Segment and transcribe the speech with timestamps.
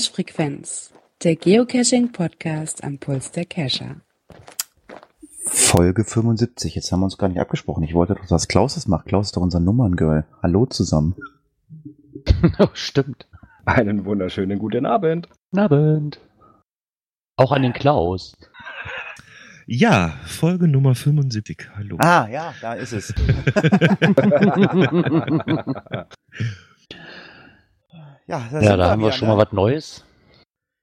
[0.00, 3.96] Cache-Frequenz, der Geocaching-Podcast am Puls der Cacher.
[5.44, 6.74] Folge 75.
[6.74, 7.82] Jetzt haben wir uns gar nicht abgesprochen.
[7.82, 9.04] Ich wollte doch, dass Klaus das macht.
[9.04, 10.24] Klaus ist doch unser Nummerngirl.
[10.42, 11.16] Hallo zusammen.
[12.58, 13.28] oh, stimmt.
[13.66, 15.28] Einen wunderschönen guten Abend.
[15.50, 16.20] Guten Abend.
[17.36, 18.38] Auch an den Klaus.
[19.66, 21.68] Ja, Folge Nummer 75.
[21.76, 21.98] Hallo.
[21.98, 23.12] Ah, ja, da ist es.
[28.30, 29.34] ja, da, ja, da haben wir schon ne?
[29.34, 30.04] mal was Neues.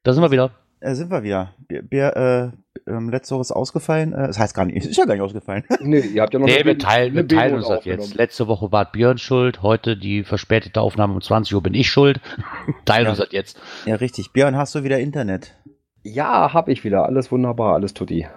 [0.03, 0.51] Da sind wir wieder.
[0.81, 1.53] Da sind wir wieder.
[1.67, 2.53] Bär,
[2.85, 4.11] äh, ähm, letzte Woche ist ausgefallen.
[4.13, 5.63] Äh, das heißt gar nicht, ist ja gar nicht ausgefallen.
[5.79, 8.15] nee, ihr habt ja noch nee, wir teilen, wir teilen uns das jetzt.
[8.15, 12.19] Letzte Woche war Björn schuld, heute die verspätete Aufnahme um 20 Uhr bin ich schuld.
[12.85, 13.11] teilen ja.
[13.11, 13.61] uns das jetzt.
[13.85, 14.33] Ja, richtig.
[14.33, 15.55] Björn, hast du wieder Internet?
[16.03, 17.05] Ja, hab ich wieder.
[17.05, 18.27] Alles wunderbar, alles tutti.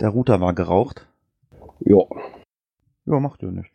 [0.00, 1.06] Der Router war geraucht.
[1.80, 2.04] Ja.
[3.04, 3.72] Ja, macht ja nichts.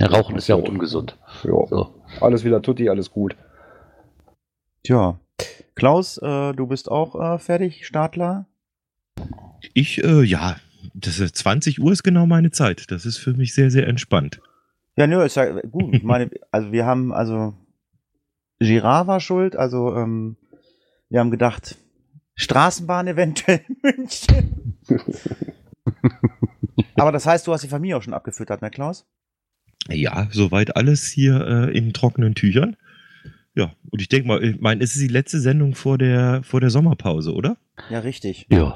[0.00, 1.18] Ja, Rauchen ist ja auch ungesund.
[1.42, 1.66] Ja.
[1.66, 1.94] So.
[2.20, 3.36] Alles wieder tutti, alles gut.
[4.82, 5.20] Tja.
[5.74, 8.46] Klaus, äh, du bist auch äh, fertig, Startler?
[9.74, 10.56] Ich, äh, ja,
[10.94, 12.90] das ist 20 Uhr ist genau meine Zeit.
[12.90, 14.40] Das ist für mich sehr, sehr entspannt.
[14.96, 15.94] Ja, nö, ist ja gut.
[15.94, 17.54] Ich meine, also wir haben, also
[18.58, 20.36] Girard war schuld, also ähm,
[21.08, 21.76] wir haben gedacht,
[22.34, 24.78] Straßenbahn eventuell in München.
[26.96, 29.06] Aber das heißt, du hast die Familie auch schon abgefüttert, ne, Klaus?
[29.88, 32.76] Ja, soweit alles hier äh, in trockenen Tüchern.
[33.60, 36.62] Ja, und ich denke mal, ich meine, es ist die letzte Sendung vor der, vor
[36.62, 37.58] der Sommerpause, oder?
[37.90, 38.46] Ja, richtig.
[38.50, 38.74] Ja.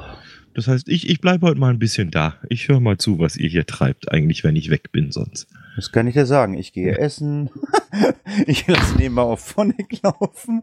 [0.53, 2.35] Das heißt, ich, ich bleibe heute mal ein bisschen da.
[2.51, 5.49] Ich höre mal zu, was ihr hier treibt, eigentlich, wenn ich weg bin sonst.
[5.77, 6.53] Das kann ich dir sagen.
[6.53, 7.49] Ich gehe essen.
[8.47, 10.61] ich lasse nebenbei auf Phonic laufen.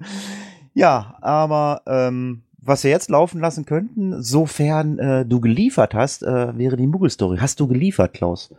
[0.75, 6.55] Ja, aber ähm, was wir jetzt laufen lassen könnten, sofern äh, du geliefert hast, äh,
[6.59, 7.39] wäre die Muggel-Story.
[7.39, 8.53] Hast du geliefert, Klaus?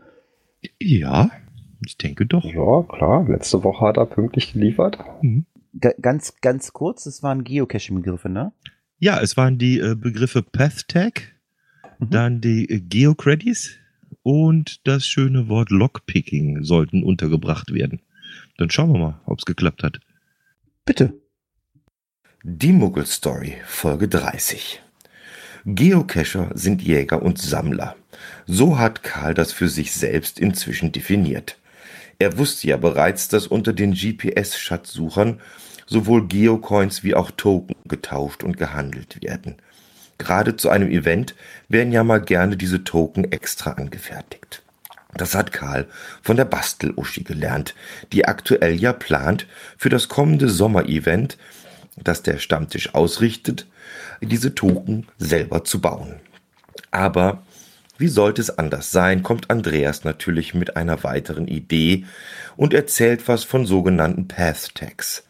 [0.81, 1.31] Ja,
[1.87, 2.45] ich denke doch.
[2.45, 3.29] Ja, klar.
[3.29, 4.99] Letzte Woche hat er pünktlich geliefert.
[5.23, 5.47] Mhm.
[5.81, 8.53] Ganz, ganz kurz, das waren Geocaching-Begriffe, ne?
[8.99, 11.35] Ja, es waren die äh, Begriffe PathTag,
[11.99, 12.11] mhm.
[12.11, 13.71] dann die äh, Geocredits
[14.23, 18.03] und das schöne Wort Lockpicking sollten untergebracht werden.
[18.59, 20.01] Dann schauen wir mal, ob es geklappt hat.
[20.85, 21.15] Bitte.
[22.45, 24.81] Die Muggel-Story, Folge 30.
[25.65, 27.97] Geocacher sind Jäger und Sammler.
[28.47, 31.57] So hat Karl das für sich selbst inzwischen definiert.
[32.23, 35.41] Er wusste ja bereits, dass unter den GPS-Schatzsuchern
[35.87, 39.57] sowohl Geocoins wie auch Token getauscht und gehandelt werden.
[40.19, 41.35] Gerade zu einem Event
[41.69, 44.63] werden ja mal gerne diese Token extra angefertigt.
[45.15, 45.89] Das hat Karl
[46.23, 47.75] von der Bastel-Uschi gelernt,
[48.13, 51.39] die aktuell ja plant, für das kommende Sommerevent
[51.97, 53.67] das der Stammtisch ausrichtet,
[54.21, 56.21] diese Token selber zu bauen.
[56.93, 57.43] Aber
[58.03, 62.05] wie sollte es anders sein, kommt Andreas natürlich mit einer weiteren Idee
[62.57, 65.23] und erzählt was von sogenannten Path Tags.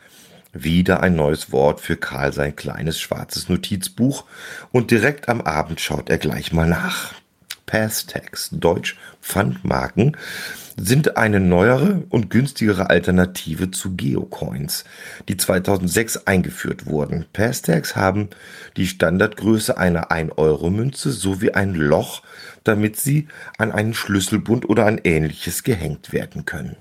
[0.55, 4.25] Wieder ein neues Wort für Karl sein kleines schwarzes Notizbuch
[4.71, 7.12] und direkt am Abend schaut er gleich mal nach.
[7.66, 10.16] Path Tags, Deutsch Pfandmarken,
[10.77, 14.84] sind eine neuere und günstigere Alternative zu Geocoins,
[15.28, 17.27] die 2006 eingeführt wurden.
[17.33, 18.31] Passtags haben
[18.77, 22.22] die Standardgröße einer 1-Euro-Münze sowie ein Loch,
[22.65, 23.28] damit sie
[23.59, 26.77] an einen Schlüsselbund oder ein ähnliches gehängt werden können.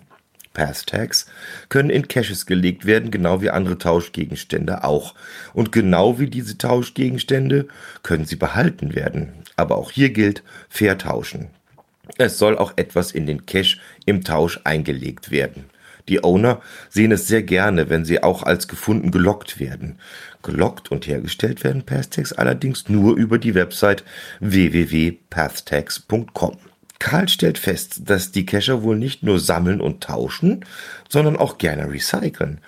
[0.54, 1.28] Passtags
[1.70, 5.16] können in Caches gelegt werden, genau wie andere Tauschgegenstände auch.
[5.54, 7.68] Und genau wie diese Tauschgegenstände
[8.04, 9.32] können sie behalten werden.
[9.56, 11.50] Aber auch hier gilt, fair tauschen.
[12.18, 15.66] Es soll auch etwas in den Cache im Tausch eingelegt werden.
[16.10, 20.00] Die Owner sehen es sehr gerne, wenn sie auch als gefunden gelockt werden.
[20.42, 24.04] Gelockt und hergestellt werden Pathtags allerdings nur über die Website
[24.40, 26.58] www.pathtags.com.
[27.00, 30.64] Karl stellt fest, dass die Cacher wohl nicht nur sammeln und tauschen,
[31.10, 32.60] sondern auch gerne recyceln.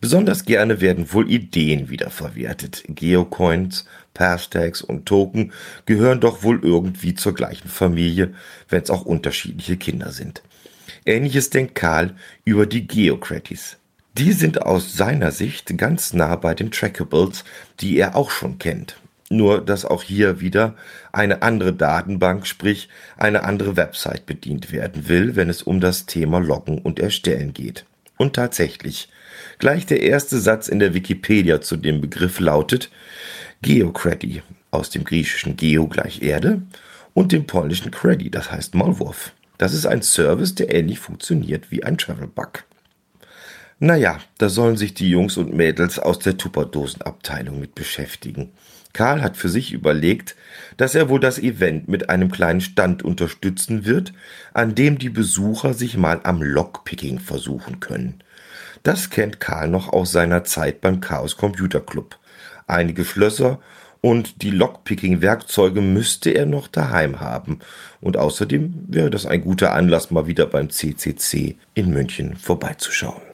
[0.00, 2.84] Besonders gerne werden wohl Ideen wiederverwertet.
[2.88, 5.52] Geocoins, Pathtags und Token
[5.86, 8.34] gehören doch wohl irgendwie zur gleichen Familie,
[8.68, 10.42] wenn es auch unterschiedliche Kinder sind.
[11.04, 13.76] Ähnliches denkt Karl über die Geocraties.
[14.18, 17.44] Die sind aus seiner Sicht ganz nah bei den Trackables,
[17.80, 18.96] die er auch schon kennt.
[19.30, 20.74] Nur, dass auch hier wieder
[21.12, 26.38] eine andere Datenbank, sprich eine andere Website bedient werden will, wenn es um das Thema
[26.38, 27.84] Loggen und Erstellen geht.
[28.16, 29.08] Und tatsächlich,
[29.58, 32.90] Gleich der erste Satz in der Wikipedia zu dem Begriff lautet
[33.62, 36.62] Geocredy aus dem griechischen Geo gleich Erde
[37.14, 39.32] und dem polnischen Credy, das heißt Maulwurf.
[39.56, 42.64] Das ist ein Service, der ähnlich funktioniert wie ein Travel-Bug.
[43.80, 48.50] Naja, da sollen sich die Jungs und Mädels aus der Tupperdosenabteilung mit beschäftigen.
[48.92, 50.34] Karl hat für sich überlegt,
[50.76, 54.12] dass er wohl das Event mit einem kleinen Stand unterstützen wird,
[54.52, 58.22] an dem die Besucher sich mal am Lockpicking versuchen können.
[58.82, 62.18] Das kennt Karl noch aus seiner Zeit beim Chaos Computer Club.
[62.66, 63.60] Einige Schlösser
[64.00, 67.60] und die Lockpicking-Werkzeuge müsste er noch daheim haben.
[68.00, 73.27] Und außerdem wäre das ein guter Anlass, mal wieder beim CCC in München vorbeizuschauen.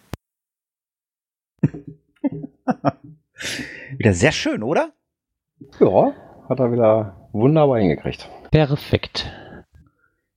[3.99, 4.93] wieder sehr schön, oder?
[5.81, 6.13] Ja,
[6.49, 8.29] hat er wieder wunderbar hingekriegt.
[8.51, 9.31] Perfekt.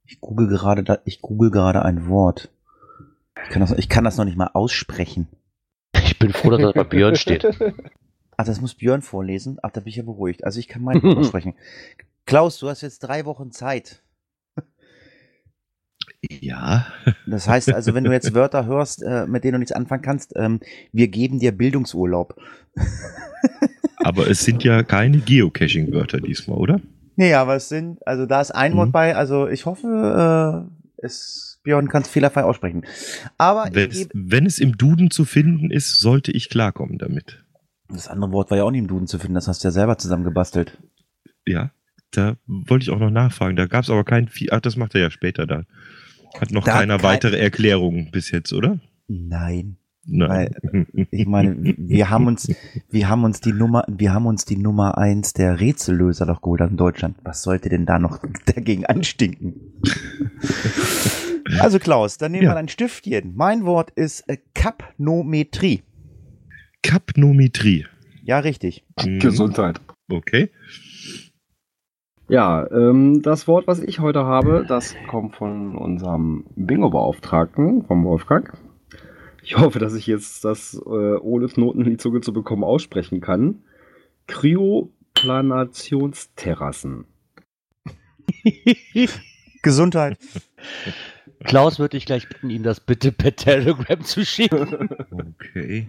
[0.06, 2.50] Ich google gerade, da, ich google gerade ein Wort.
[3.44, 5.28] Ich kann, das, ich kann das noch nicht mal aussprechen.
[5.94, 7.46] Ich bin froh, dass das bei Björn steht.
[8.36, 9.60] Ach, das muss Björn vorlesen.
[9.62, 10.44] Ach, da bin ich ja beruhigt.
[10.44, 11.54] Also ich kann meinen aussprechen.
[12.26, 14.02] Klaus, du hast jetzt drei Wochen Zeit.
[16.30, 16.88] Ja.
[17.26, 20.34] Das heißt also, wenn du jetzt Wörter hörst, äh, mit denen du nichts anfangen kannst,
[20.36, 20.60] ähm,
[20.92, 22.36] wir geben dir Bildungsurlaub.
[24.04, 26.80] Aber es sind ja keine Geocaching-Wörter diesmal, oder?
[27.16, 28.78] Nee, aber es sind, also da ist ein Mhm.
[28.78, 30.68] Wort bei, also ich hoffe,
[31.00, 32.86] äh, es, Björn kann es fehlerfrei aussprechen.
[33.40, 37.44] Aber Wenn es, wenn es im Duden zu finden ist, sollte ich klarkommen damit.
[37.90, 39.72] das andere Wort war ja auch nicht im Duden zu finden, das hast du ja
[39.72, 40.78] selber zusammengebastelt.
[41.46, 41.72] Ja,
[42.12, 43.56] da wollte ich auch noch nachfragen.
[43.56, 44.28] Da gab es aber kein.
[44.28, 45.66] Fi- Ach, das macht er ja später dann.
[46.42, 48.80] Hat noch keiner kein- weitere Erklärung bis jetzt, oder?
[49.08, 49.78] Nein.
[50.10, 50.56] Nein.
[51.12, 52.50] Ich meine, wir haben uns,
[52.90, 56.62] wir haben uns die Nummer, wir haben uns die Nummer eins der Rätsellöser doch geholt
[56.62, 57.18] in Deutschland.
[57.24, 59.56] Was sollte denn da noch dagegen anstinken?
[61.62, 62.50] Also Klaus, dann nehmen Ja.
[62.52, 63.34] wir dein Stiftchen.
[63.36, 65.82] Mein Wort ist äh, Kapnometrie.
[66.84, 67.86] Kapnometrie.
[68.24, 68.86] Ja, richtig.
[68.98, 69.80] Gesundheit.
[70.10, 70.50] Okay.
[72.30, 78.52] Ja, ähm, das Wort, was ich heute habe, das kommt von unserem Bingo-Beauftragten, vom Wolfgang.
[79.44, 83.22] Ich hoffe, dass ich jetzt das äh, ohne Knoten in die Zunge zu bekommen aussprechen
[83.22, 83.64] kann.
[84.28, 87.06] Kryoplanationsterrassen.
[89.64, 90.18] Gesundheit.
[91.46, 94.90] Klaus würde ich gleich bitten, ihm das bitte per Telegram zu schicken.
[95.12, 95.88] Okay.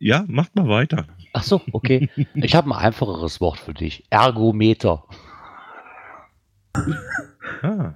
[0.00, 1.06] Ja, macht mal weiter.
[1.34, 2.08] Ach so, okay.
[2.34, 4.04] Ich habe ein einfacheres Wort für dich.
[4.08, 5.04] Ergometer.
[7.62, 7.94] Ah.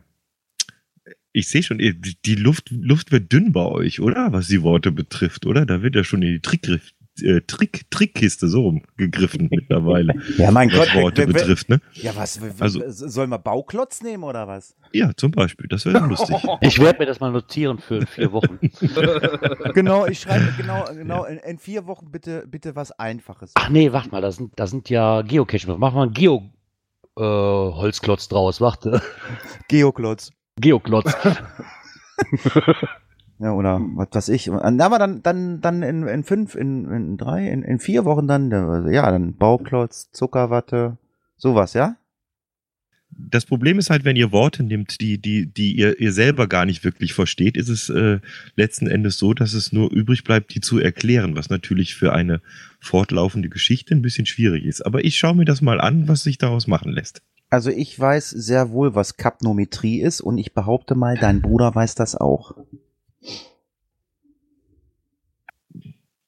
[1.33, 4.33] Ich sehe schon, die Luft, Luft wird dünn bei euch, oder?
[4.33, 5.65] Was die Worte betrifft, oder?
[5.65, 6.93] Da wird ja schon in die Trickgriff,
[7.23, 11.03] äh, Trick, Trickkiste so rumgegriffen mittlerweile, Ja, mein was Gott.
[11.03, 11.81] Worte betrifft, ne?
[11.93, 12.41] Ja, was?
[12.61, 14.75] Also- sollen wir Bauklotz nehmen oder was?
[14.93, 15.67] Ja, zum Beispiel.
[15.69, 16.37] Das wäre lustig.
[16.61, 18.59] Ich werde mir das mal notieren für in vier Wochen.
[19.75, 23.53] Genau, ich schreibe genau, genau in, in vier Wochen bitte, bitte was Einfaches.
[23.55, 25.77] Ach nee, warte mal, da sind, da sind ja Geocache.
[25.77, 26.51] Machen wir einen Geo
[27.17, 29.03] äh, Holzklotz draus, warte.
[29.69, 30.31] Geoklotz.
[30.61, 31.13] Geoklotz.
[33.39, 34.51] Ja, oder was weiß ich.
[34.51, 38.51] Aber dann, dann, dann in, in fünf, in, in drei, in, in vier Wochen dann,
[38.53, 40.99] äh, ja, dann Bauklotz, Zuckerwatte,
[41.37, 41.97] sowas, ja?
[43.17, 46.67] Das Problem ist halt, wenn ihr Worte nimmt, die, die, die ihr, ihr selber gar
[46.67, 48.19] nicht wirklich versteht, ist es äh,
[48.57, 52.41] letzten Endes so, dass es nur übrig bleibt, die zu erklären, was natürlich für eine
[52.81, 54.85] fortlaufende Geschichte ein bisschen schwierig ist.
[54.85, 57.23] Aber ich schaue mir das mal an, was sich daraus machen lässt.
[57.51, 61.95] Also ich weiß sehr wohl, was Kapnometrie ist und ich behaupte mal, dein Bruder weiß
[61.95, 62.57] das auch.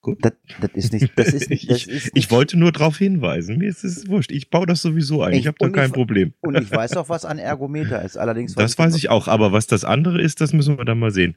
[0.01, 0.19] Gut.
[0.25, 3.59] Das, das ist nicht, das ist nicht, das ich, ist ich wollte nur darauf hinweisen.
[3.59, 4.31] Mir ist es wurscht.
[4.31, 5.33] Ich baue das sowieso ein.
[5.33, 6.33] Ich, Ich- habe da kein ich- Problem.
[6.41, 8.17] Und ich weiß auch, was ein Ergometer ist.
[8.17, 9.27] Allerdings Das weiß ich auch.
[9.27, 11.37] Aber was das andere ist, das müssen wir dann mal sehen.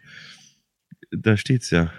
[1.11, 1.91] Da steht's ja.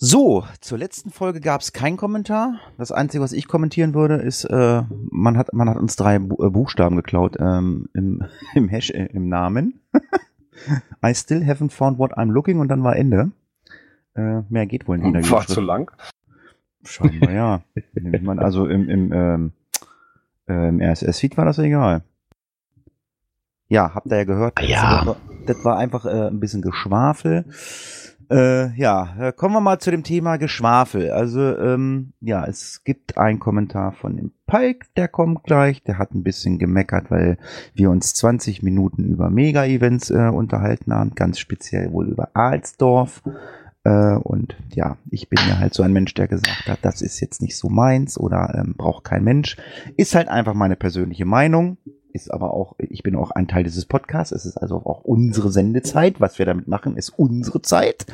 [0.00, 2.60] So, zur letzten Folge gab es keinen Kommentar.
[2.78, 6.40] Das Einzige, was ich kommentieren würde, ist, äh, man, hat, man hat uns drei Bu
[6.46, 8.22] äh, Buchstaben geklaut ähm, im,
[8.54, 9.80] im, Hash, äh, im Namen.
[11.04, 13.32] I still haven't found what I'm looking und dann war Ende.
[14.18, 15.06] Äh, mehr geht wohl nicht.
[15.06, 15.90] in der War zu lang.
[16.84, 17.60] Scheinbar, ja.
[17.94, 19.52] Ich meine, also im, im, ähm,
[20.48, 22.02] äh, im RSS-Feed war das egal.
[23.68, 24.58] Ja, habt ihr ja gehört.
[24.58, 25.06] letzte Ja.
[25.06, 25.16] Woche.
[25.46, 27.44] Das war einfach äh, ein bisschen Geschwafel.
[28.30, 31.10] Äh, ja, äh, kommen wir mal zu dem Thema Geschwafel.
[31.10, 35.82] Also, ähm, ja, es gibt einen Kommentar von dem Pike, der kommt gleich.
[35.82, 37.38] Der hat ein bisschen gemeckert, weil
[37.74, 43.22] wir uns 20 Minuten über Mega-Events äh, unterhalten haben, ganz speziell wohl über Alsdorf.
[43.88, 47.20] Äh, und ja, ich bin ja halt so ein Mensch, der gesagt hat, das ist
[47.20, 49.56] jetzt nicht so meins oder ähm, braucht kein Mensch.
[49.96, 51.78] Ist halt einfach meine persönliche Meinung.
[52.12, 54.32] Ist aber auch, ich bin auch ein Teil dieses Podcasts.
[54.32, 56.20] Es ist also auch unsere Sendezeit.
[56.20, 58.06] Was wir damit machen, ist unsere Zeit.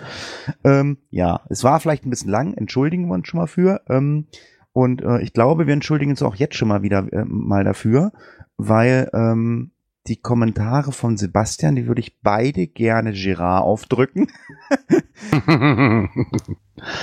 [0.62, 2.54] Ähm, ja, es war vielleicht ein bisschen lang.
[2.54, 3.81] Entschuldigen wir uns schon mal für.
[3.88, 4.26] Ähm,
[4.73, 8.12] und äh, ich glaube, wir entschuldigen uns auch jetzt schon mal wieder äh, mal dafür,
[8.57, 9.73] weil ähm,
[10.06, 14.30] die Kommentare von Sebastian, die würde ich beide gerne Girard aufdrücken.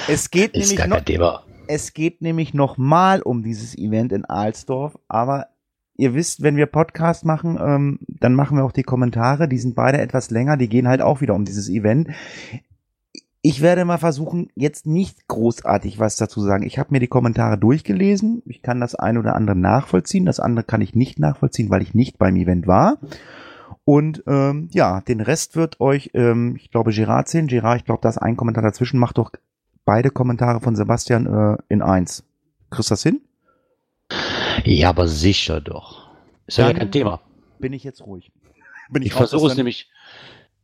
[0.08, 1.43] es geht Ist nämlich noch, Thema.
[1.67, 5.48] es geht nämlich noch mal um dieses Event in Alsdorf, aber
[5.96, 9.75] ihr wisst, wenn wir Podcast machen, ähm, dann machen wir auch die Kommentare, die sind
[9.75, 12.10] beide etwas länger, die gehen halt auch wieder um dieses Event.
[13.43, 16.63] Ich werde mal versuchen, jetzt nicht großartig was dazu sagen.
[16.63, 18.43] Ich habe mir die Kommentare durchgelesen.
[18.45, 20.25] Ich kann das eine oder andere nachvollziehen.
[20.25, 23.00] Das andere kann ich nicht nachvollziehen, weil ich nicht beim Event war.
[23.83, 27.48] Und ähm, ja, den Rest wird euch, ähm, ich glaube, Gerard sehen.
[27.48, 29.00] Gerard, ich glaube, da ist ein Kommentar dazwischen.
[29.00, 29.31] Macht doch
[29.86, 32.24] beide Kommentare von Sebastian äh, in eins.
[32.69, 33.21] Kriegst du das hin?
[34.65, 36.10] Ja, aber sicher doch.
[36.45, 37.21] Ist ja kein Thema.
[37.60, 38.31] Bin ich jetzt ruhig.
[38.91, 39.89] Bin Ich raus, versuche es nämlich,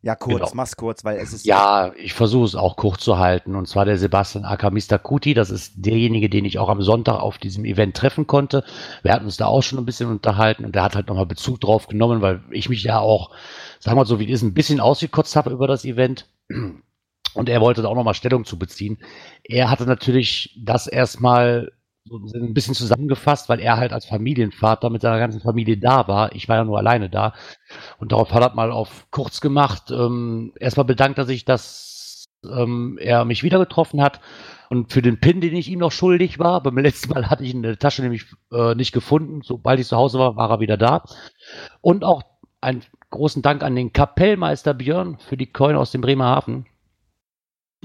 [0.07, 0.51] Ja, kurz, Genau.
[0.53, 1.45] mach's kurz, weil es ist.
[1.45, 3.55] ja, ich versuche es auch kurz zu halten.
[3.55, 7.37] Und zwar der Sebastian Akamister Kuti, das ist derjenige, den ich auch am Sonntag auf
[7.37, 8.63] diesem Event treffen konnte.
[9.03, 11.59] Wir hatten uns da auch schon ein bisschen unterhalten und der hat halt nochmal Bezug
[11.59, 13.31] drauf genommen, weil ich mich ja auch,
[13.79, 16.25] sagen wir mal so, wie es ist, ein bisschen ausgekotzt habe über das Event.
[17.33, 18.99] Und er wollte da auch nochmal Stellung zu beziehen.
[19.43, 21.73] Er hatte natürlich das erstmal
[22.07, 26.33] so ein bisschen zusammengefasst, weil er halt als Familienvater mit seiner ganzen Familie da war.
[26.35, 27.33] Ich war ja nur alleine da.
[27.99, 29.91] Und darauf hat er mal auf kurz gemacht.
[29.91, 34.19] Ähm, erstmal bedankt er sich, dass ähm, er mich wieder getroffen hat.
[34.69, 37.51] Und für den Pin, den ich ihm noch schuldig war, beim letzten Mal hatte ich
[37.51, 39.41] ihn in der Tasche nämlich äh, nicht gefunden.
[39.43, 41.03] Sobald ich zu Hause war, war er wieder da.
[41.81, 42.23] Und auch
[42.61, 46.65] einen großen Dank an den Kapellmeister Björn für die Coin aus dem Bremerhaven.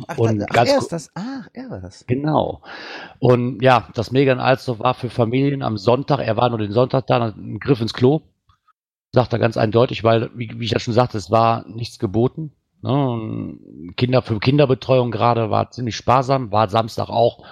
[0.06, 1.10] Ach, und da, ach ganz er ist das.
[1.14, 2.06] Ach, er war das.
[2.06, 2.62] Genau.
[3.18, 6.72] Und ja, das Mega in Alsdorf war für Familien am Sonntag, er war nur den
[6.72, 8.22] Sonntag da, ein Griff ins Klo.
[9.12, 12.52] Sagt er ganz eindeutig, weil, wie, wie ich ja schon sagte, es war nichts geboten.
[12.80, 13.58] Ne?
[13.96, 17.44] Kinder für Kinderbetreuung gerade war ziemlich sparsam, war Samstag auch.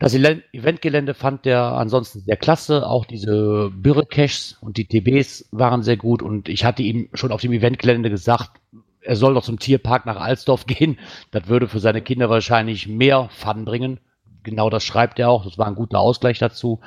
[0.00, 2.86] Das Eventgelände fand der ansonsten sehr klasse.
[2.86, 6.22] Auch diese Birre-Caches und die TBs waren sehr gut.
[6.22, 8.60] Und ich hatte ihm schon auf dem Eventgelände gesagt,
[9.04, 10.98] er soll doch zum Tierpark nach Alsdorf gehen.
[11.30, 14.00] Das würde für seine Kinder wahrscheinlich mehr Fun bringen.
[14.42, 15.44] Genau das schreibt er auch.
[15.44, 16.80] Das war ein guter Ausgleich dazu.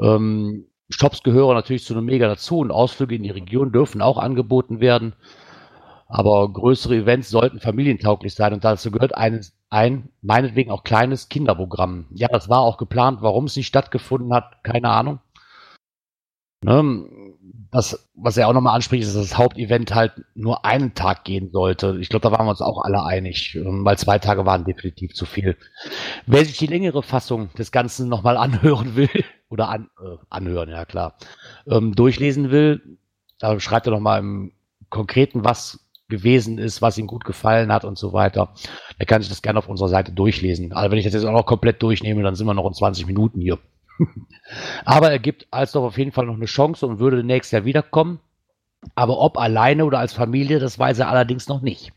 [0.00, 4.18] Ähm, Shops gehören natürlich zu einem Mega dazu und Ausflüge in die Region dürfen auch
[4.18, 5.14] angeboten werden.
[6.06, 12.06] Aber größere Events sollten familientauglich sein und dazu gehört ein, ein meinetwegen auch kleines Kinderprogramm.
[12.10, 13.22] Ja, das war auch geplant.
[13.22, 15.20] Warum es nicht stattgefunden hat, keine Ahnung.
[16.62, 17.33] Ne?
[17.70, 21.50] Das, was er auch nochmal anspricht, ist, dass das Hauptevent halt nur einen Tag gehen
[21.50, 21.98] sollte.
[22.00, 25.14] Ich glaube, da waren wir uns auch alle einig, ähm, weil zwei Tage waren definitiv
[25.14, 25.56] zu viel.
[26.26, 29.10] Wer sich die längere Fassung des Ganzen nochmal anhören will,
[29.50, 31.16] oder an, äh, anhören, ja klar,
[31.66, 32.98] ähm, durchlesen will,
[33.38, 34.52] da schreibt er nochmal im
[34.88, 38.54] Konkreten, was gewesen ist, was ihm gut gefallen hat und so weiter.
[38.98, 40.72] Der kann sich das gerne auf unserer Seite durchlesen.
[40.72, 43.06] Also wenn ich das jetzt auch noch komplett durchnehme, dann sind wir noch in 20
[43.06, 43.58] Minuten hier.
[44.84, 48.20] Aber er gibt Alsdorf auf jeden Fall noch eine Chance und würde nächstes Jahr wiederkommen.
[48.94, 51.92] Aber ob alleine oder als Familie, das weiß er allerdings noch nicht.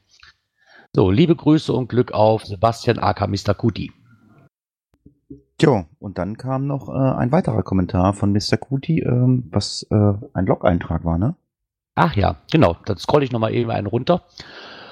[0.96, 3.54] So, liebe Grüße und Glück auf Sebastian aka Mr.
[3.54, 3.92] Kuti.
[5.58, 8.58] Tja, und dann kam noch äh, ein weiterer Kommentar von Mr.
[8.58, 11.36] Kuti, ähm, was äh, ein Log-Eintrag war, ne?
[11.96, 12.78] Ach ja, genau.
[12.86, 14.24] Dann scroll ich nochmal eben einen runter.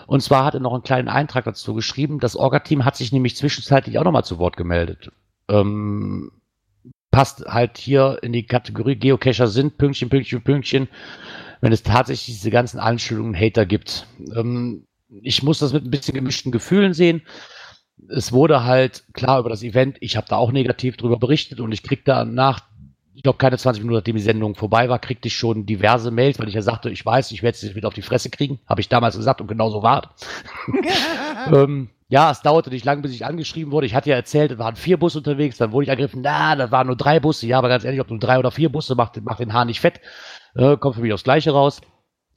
[0.07, 2.19] Und zwar hat er noch einen kleinen Eintrag dazu geschrieben.
[2.19, 5.11] Das Orga-Team hat sich nämlich zwischenzeitlich auch nochmal zu Wort gemeldet.
[5.47, 6.31] Ähm,
[7.15, 10.89] passt halt hier in die Kategorie Geocacher sind, Pünktchen, Pünktchen, Pünktchen,
[11.61, 14.05] wenn es tatsächlich diese ganzen Anstellungen Hater gibt.
[14.35, 14.85] Ähm,
[15.21, 17.21] ich muss das mit ein bisschen gemischten Gefühlen sehen.
[18.09, 21.71] Es wurde halt klar über das Event, ich habe da auch negativ drüber berichtet und
[21.71, 22.65] ich krieg danach,
[23.13, 26.37] ich glaube keine 20 Minuten nachdem die Sendung vorbei war, kriegte ich schon diverse Mails,
[26.37, 28.59] weil ich ja sagte, ich weiß, ich werde es wieder auf die Fresse kriegen.
[28.67, 30.13] Habe ich damals gesagt und genau so war
[31.53, 33.87] ähm, ja, es dauerte nicht lang, bis ich angeschrieben wurde.
[33.87, 36.69] Ich hatte ja erzählt, es waren vier Busse unterwegs, dann wurde ich angegriffen, na, da
[36.71, 37.47] waren nur drei Busse.
[37.47, 39.81] Ja, aber ganz ehrlich, ob nur drei oder vier Busse macht, macht den Haar nicht
[39.81, 40.01] fett.
[40.55, 41.81] Äh, kommt für mich aufs Gleiche raus.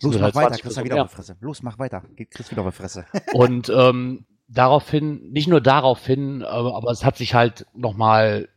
[0.01, 1.37] Los, mach halt weiter, 20 kriegst du wieder auf die Fresse.
[1.41, 3.05] Los, mach weiter, kriegst wieder auf die Fresse.
[3.35, 8.49] Und ähm, daraufhin, nicht nur daraufhin, äh, aber es hat sich halt nochmal,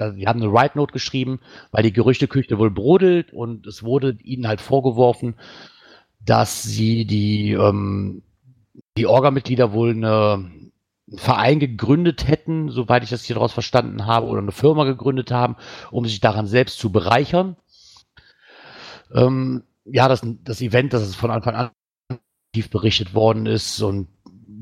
[0.00, 4.48] die haben eine Write Note geschrieben, weil die Gerüchteküche wohl brodelt und es wurde ihnen
[4.48, 5.36] halt vorgeworfen,
[6.20, 8.22] dass sie die, ähm,
[8.96, 10.72] die Orga-Mitglieder wohl eine, einen
[11.18, 15.56] Verein gegründet hätten, soweit ich das hier draus verstanden habe, oder eine Firma gegründet haben,
[15.90, 17.56] um sich daran selbst zu bereichern.
[19.14, 21.70] Ähm, ja, das, das Event, das ist von Anfang an
[22.70, 24.08] berichtet worden ist und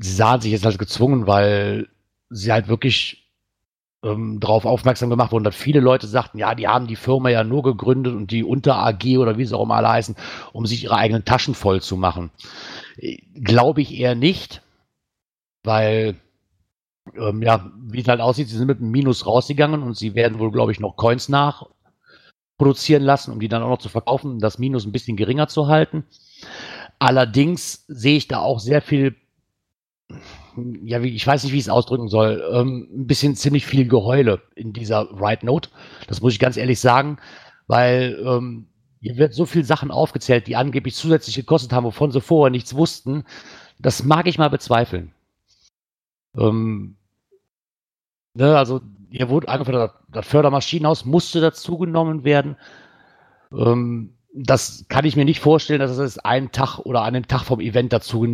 [0.01, 1.87] sie sahen sich jetzt halt gezwungen, weil
[2.29, 3.31] sie halt wirklich
[4.03, 7.43] ähm, darauf aufmerksam gemacht wurden, dass viele Leute sagten, ja, die haben die Firma ja
[7.43, 10.15] nur gegründet und die Unter AG oder wie sie auch immer alle heißen,
[10.53, 12.31] um sich ihre eigenen Taschen voll zu machen.
[13.33, 14.61] Glaube ich eher nicht,
[15.63, 16.15] weil
[17.15, 20.39] ähm, ja, wie es halt aussieht, sie sind mit einem Minus rausgegangen und sie werden
[20.39, 21.67] wohl, glaube ich, noch Coins nach
[22.57, 25.47] produzieren lassen, um die dann auch noch zu verkaufen, um das Minus ein bisschen geringer
[25.47, 26.05] zu halten.
[26.99, 29.15] Allerdings sehe ich da auch sehr viel,
[30.83, 34.41] ja, ich weiß nicht, wie ich es ausdrücken soll, ähm, ein bisschen ziemlich viel Geheule
[34.55, 35.69] in dieser Write Note.
[36.07, 37.17] Das muss ich ganz ehrlich sagen,
[37.67, 38.67] weil ähm,
[39.05, 42.73] hier wird so viel Sachen aufgezählt, die angeblich zusätzlich gekostet haben, wovon sie vorher nichts
[42.73, 43.23] wussten.
[43.77, 45.13] Das mag ich mal bezweifeln.
[46.35, 46.95] Ähm,
[48.33, 48.81] ne, also
[49.11, 52.55] hier wurde angefangen, das Fördermaschinenhaus musste dazugenommen werden.
[53.51, 57.43] Ähm, das kann ich mir nicht vorstellen, dass es einen Tag oder an dem Tag
[57.43, 58.25] vom Event dazu,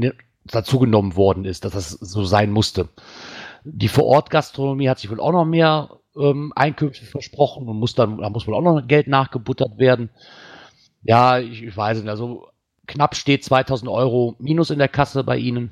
[0.45, 2.87] dazugenommen worden ist, dass das so sein musste.
[3.65, 8.29] Die Vorortgastronomie hat sich wohl auch noch mehr ähm, Einkünfte versprochen und muss dann, da
[8.29, 10.11] muss wohl auch noch Geld nachgebuttert werden.
[11.03, 12.47] Ja, ich, ich weiß nicht, also
[12.87, 15.71] knapp steht 2000 Euro Minus in der Kasse bei Ihnen.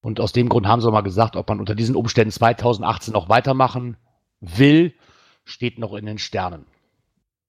[0.00, 3.30] Und aus dem Grund haben sie mal gesagt, ob man unter diesen Umständen 2018 noch
[3.30, 3.96] weitermachen
[4.40, 4.92] will,
[5.44, 6.66] steht noch in den Sternen.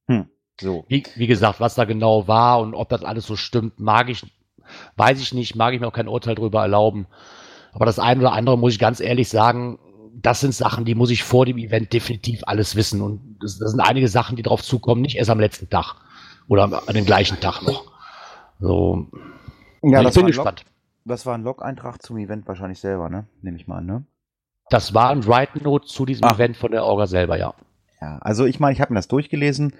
[0.08, 0.30] Hm,
[0.62, 0.86] so.
[0.88, 4.25] Wie, wie, gesagt, was da genau war und ob das alles so stimmt, mag ich,
[4.96, 7.08] weiß ich nicht, mag ich mir auch kein Urteil darüber erlauben.
[7.74, 9.78] Aber das eine oder andere muss ich ganz ehrlich sagen,
[10.14, 13.02] das sind Sachen, die muss ich vor dem Event definitiv alles wissen.
[13.02, 15.96] Und das, das sind einige Sachen, die drauf zukommen, nicht erst am letzten Tag
[16.48, 17.92] oder an dem gleichen Tag noch.
[18.60, 19.08] So.
[19.82, 20.66] Ja, ich bin gespannt.
[21.06, 23.28] Das war ein Log-Eintrag zum Event wahrscheinlich selber, ne?
[23.42, 24.04] Nehme ich mal an, ne?
[24.70, 26.36] Das war ein Write-Note zu diesem Ach.
[26.36, 27.54] Event von der Orga selber, ja.
[28.02, 29.74] Ja, also ich meine, ich habe mir das durchgelesen.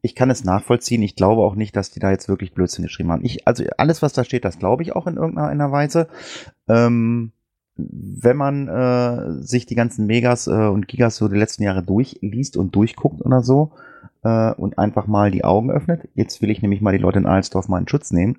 [0.00, 1.02] Ich kann es nachvollziehen.
[1.02, 3.24] Ich glaube auch nicht, dass die da jetzt wirklich Blödsinn geschrieben haben.
[3.24, 6.08] Ich, also alles, was da steht, das glaube ich auch in irgendeiner Weise.
[6.68, 7.32] Ähm,
[7.76, 12.56] wenn man äh, sich die ganzen Megas äh, und Gigas so die letzten Jahre durchliest
[12.56, 13.72] und durchguckt oder so
[14.22, 17.26] äh, und einfach mal die Augen öffnet, jetzt will ich nämlich mal die Leute in
[17.26, 18.38] Alsdorf mal in Schutz nehmen,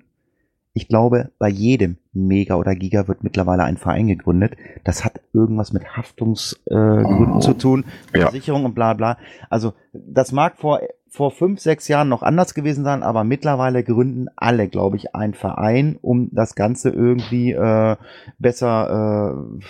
[0.72, 4.56] ich glaube, bei jedem Mega oder Giga wird mittlerweile ein Verein gegründet.
[4.84, 8.66] Das hat irgendwas mit Haftungsgründen äh, zu tun, Versicherung ja.
[8.68, 9.18] und bla bla.
[9.48, 14.28] Also das mag vor, vor fünf, sechs Jahren noch anders gewesen sein, aber mittlerweile gründen
[14.36, 17.96] alle, glaube ich, einen Verein, um das Ganze irgendwie äh,
[18.38, 19.64] besser äh,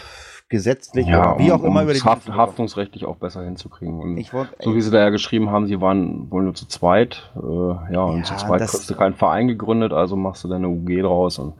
[0.50, 4.00] gesetzlich ja, wie auch um, immer über die Haft, haftungsrechtlich auch besser hinzukriegen.
[4.00, 7.30] Und wollt, so wie sie da ja geschrieben haben, sie waren wohl nur zu zweit.
[7.36, 10.68] Äh, ja, und ja, zu zweit hast du keinen Verein gegründet, also machst du deine
[10.68, 11.54] UG draus und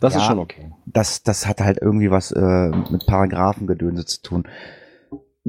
[0.00, 0.72] das ja, ist schon okay.
[0.86, 4.44] Das, das hat halt irgendwie was äh, mit Paragraphengedönse zu tun.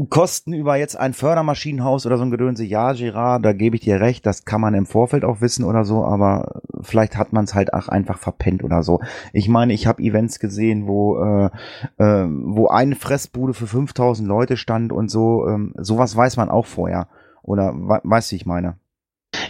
[0.09, 3.99] Kosten über jetzt ein Fördermaschinenhaus oder so ein Gedönse, ja, Girard, da gebe ich dir
[3.99, 7.53] recht, das kann man im Vorfeld auch wissen oder so, aber vielleicht hat man es
[7.53, 9.01] halt auch einfach verpennt oder so.
[9.33, 11.49] Ich meine, ich habe Events gesehen, wo, äh,
[11.97, 16.65] äh, wo eine Fressbude für 5000 Leute stand und so, ähm, sowas weiß man auch
[16.65, 17.07] vorher.
[17.43, 18.77] Oder we weißt du, ich meine?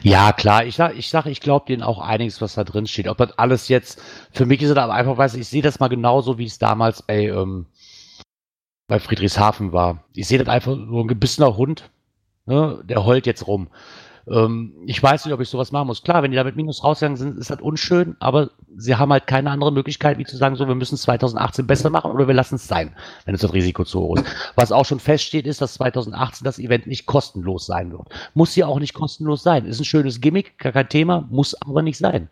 [0.02, 0.66] Ja, klar.
[0.66, 3.08] Ich sag, ich, sag, ich glaube denen auch einiges, was da drin steht.
[3.08, 4.02] Ob das alles jetzt,
[4.32, 7.02] für mich ist es aber einfach, weiß ich sehe das mal genauso, wie es damals
[7.04, 7.68] bei, ähm,
[8.94, 10.04] bei Friedrichshafen war.
[10.14, 11.90] Ich sehe das einfach so ein gebissener Hund,
[12.46, 13.70] ne, der heult jetzt rum.
[14.28, 16.04] Ähm, ich weiß nicht, ob ich sowas machen muss.
[16.04, 19.26] Klar, wenn die da mit Minus rausgegangen sind, ist das unschön, aber sie haben halt
[19.26, 22.36] keine andere Möglichkeit, wie zu sagen, so, wir müssen es 2018 besser machen oder wir
[22.36, 24.26] lassen es sein, wenn es das Risiko zu hoch ist.
[24.54, 28.08] Was auch schon feststeht, ist, dass 2018 das Event nicht kostenlos sein wird.
[28.36, 29.66] Muss ja auch nicht kostenlos sein.
[29.66, 32.30] Ist ein schönes Gimmick, gar kein Thema, muss aber nicht sein.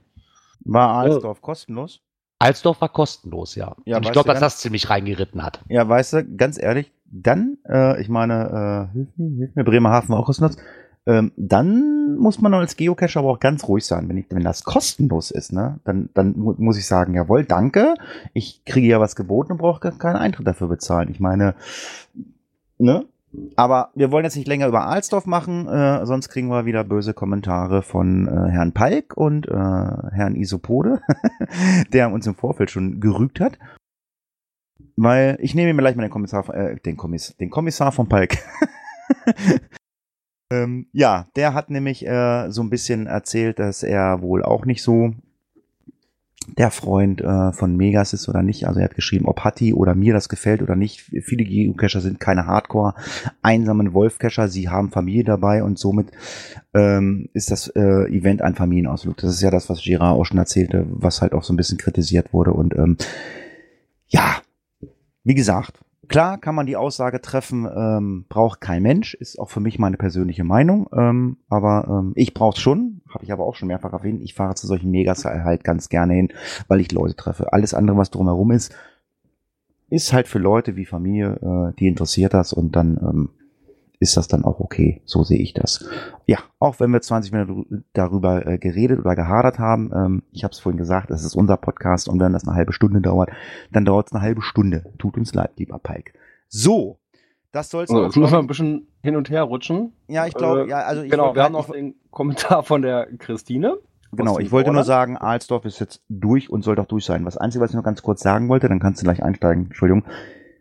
[0.59, 2.01] War Alsdorf kostenlos?
[2.41, 3.75] Alsdorf war kostenlos, ja.
[3.85, 5.61] ja und ich glaube, dass das ziemlich reingeritten hat.
[5.69, 10.15] Ja, weißt du, ganz ehrlich, dann, äh, ich meine, äh, hilf mir, hilf mir, Bremerhaven
[10.15, 10.57] auch kostenlos.
[11.05, 14.07] Ähm, dann muss man als Geocacher aber auch ganz ruhig sein.
[14.07, 17.95] Wenn, ich, wenn das kostenlos ist, ne, dann, dann mu muss ich sagen, jawohl, danke.
[18.33, 21.09] Ich kriege ja was geboten und brauche keinen Eintritt dafür bezahlen.
[21.09, 21.55] Ich meine,
[22.77, 23.05] ne,
[23.55, 27.13] aber wir wollen jetzt nicht länger über Alsdorf machen, äh, sonst kriegen wir wieder böse
[27.13, 31.01] Kommentare von äh, Herrn Palk und äh, Herrn Isopode,
[31.93, 33.57] der uns im Vorfeld schon gerügt hat.
[34.97, 38.37] Weil ich nehme mir gleich mal den Kommissar, äh, den, Kommiss, den Kommissar von Palk.
[40.51, 44.83] ähm, ja, der hat nämlich äh, so ein bisschen erzählt, dass er wohl auch nicht
[44.83, 45.13] so
[46.47, 48.67] der Freund äh, von Megas ist oder nicht.
[48.67, 51.01] Also er hat geschrieben, ob Hatti oder mir das gefällt oder nicht.
[51.23, 52.95] Viele Geocacher sind keine Hardcore
[53.41, 54.47] einsamen Wolfcacher.
[54.47, 56.11] Sie haben Familie dabei und somit
[56.73, 59.17] ähm, ist das äh, Event ein Familienausflug.
[59.17, 61.77] Das ist ja das, was Girard auch schon erzählte, was halt auch so ein bisschen
[61.77, 62.53] kritisiert wurde.
[62.53, 62.97] Und ähm,
[64.07, 64.41] ja,
[65.23, 65.79] wie gesagt,
[66.11, 69.95] Klar kann man die Aussage treffen, ähm, braucht kein Mensch, ist auch für mich meine
[69.95, 74.21] persönliche Meinung, ähm, aber ähm, ich brauche schon, habe ich aber auch schon mehrfach erwähnt,
[74.21, 76.33] ich fahre zu solchen Megas halt ganz gerne hin,
[76.67, 77.53] weil ich Leute treffe.
[77.53, 78.75] Alles andere, was drumherum ist,
[79.89, 83.29] ist halt für Leute wie Familie, äh, die interessiert das und dann ähm,
[84.01, 85.01] ist das dann auch okay.
[85.05, 85.85] So sehe ich das.
[86.25, 90.51] Ja, auch wenn wir 20 Minuten darüber äh, geredet oder gehadert haben, ähm, ich habe
[90.51, 93.29] es vorhin gesagt, das ist unser Podcast und wenn das eine halbe Stunde dauert,
[93.71, 94.91] dann dauert es eine halbe Stunde.
[94.97, 96.13] Tut uns leid, lieber Pike.
[96.49, 96.97] So,
[97.53, 99.93] Das soll's So, auch, jetzt müssen wir ein bisschen hin und her rutschen.
[100.07, 102.81] Ja, ich glaube, Äh, ja, also ich genau, wir haben grad- noch den Kommentar von
[102.81, 103.77] der Christine.
[104.13, 107.23] Genau, ich wollte nur sagen, Alsdorf ist jetzt durch und soll doch durch sein.
[107.25, 110.03] Was Einzige, was ich noch ganz kurz sagen wollte, dann kannst du gleich einsteigen, Entschuldigung.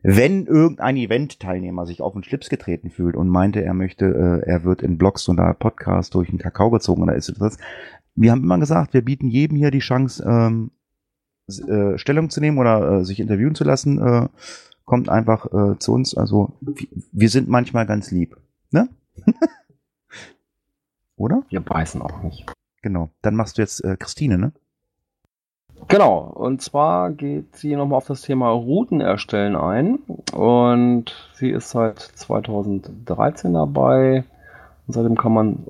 [0.03, 4.07] Wenn irgendein Event-Teilnehmer sich auf den Schlips getreten fühlt und meinte, er möchte,
[4.45, 7.59] äh, er wird in Blogs oder Podcasts durch den Kakao gezogen oder ist das,
[8.15, 10.71] wir haben immer gesagt, wir bieten jedem hier die Chance, ähm,
[11.69, 13.99] äh, Stellung zu nehmen oder äh, sich interviewen zu lassen.
[14.01, 14.29] Äh,
[14.85, 16.17] kommt einfach äh, zu uns.
[16.17, 18.37] Also wir- wir sind manchmal ganz lieb,
[18.71, 18.89] ne?
[21.17, 21.43] oder?
[21.49, 22.47] Wir beißen auch nicht.
[22.83, 23.11] Genau.
[23.23, 24.53] Dann machst du jetzt äh, Christine, ne?
[25.89, 29.99] Genau, und zwar geht sie nochmal auf das Thema Routen erstellen ein.
[30.33, 34.25] Und sie ist seit 2013 dabei.
[34.87, 35.67] Und seitdem kann man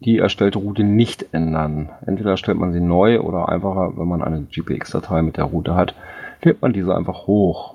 [0.00, 1.90] die erstellte Route nicht ändern.
[2.06, 5.94] Entweder stellt man sie neu oder einfacher, wenn man eine GPX-Datei mit der Route hat,
[6.42, 7.74] lädt man diese einfach hoch.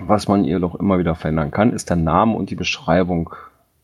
[0.00, 3.30] Was man ihr doch immer wieder verändern kann, ist der Name und die Beschreibung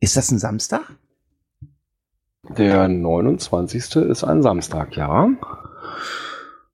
[0.00, 0.82] Ist das ein Samstag?
[2.56, 3.96] Der 29.
[3.96, 5.28] ist ein Samstag, ja.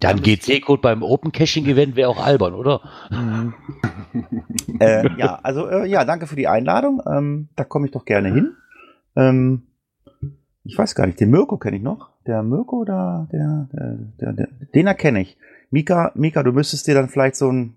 [0.00, 2.82] Dann GC-Code beim Open Caching Event wäre auch albern, oder?
[4.80, 7.00] äh, ja, also äh, ja, danke für die Einladung.
[7.06, 8.54] Ähm, da komme ich doch gerne hin.
[9.16, 9.62] Ähm,
[10.64, 12.10] ich weiß gar nicht, den Mirko kenne ich noch.
[12.26, 15.38] Der Mirko oder der, der, der, der den erkenne ich.
[15.70, 17.76] Mika, Mika, du müsstest dir dann vielleicht so, ein,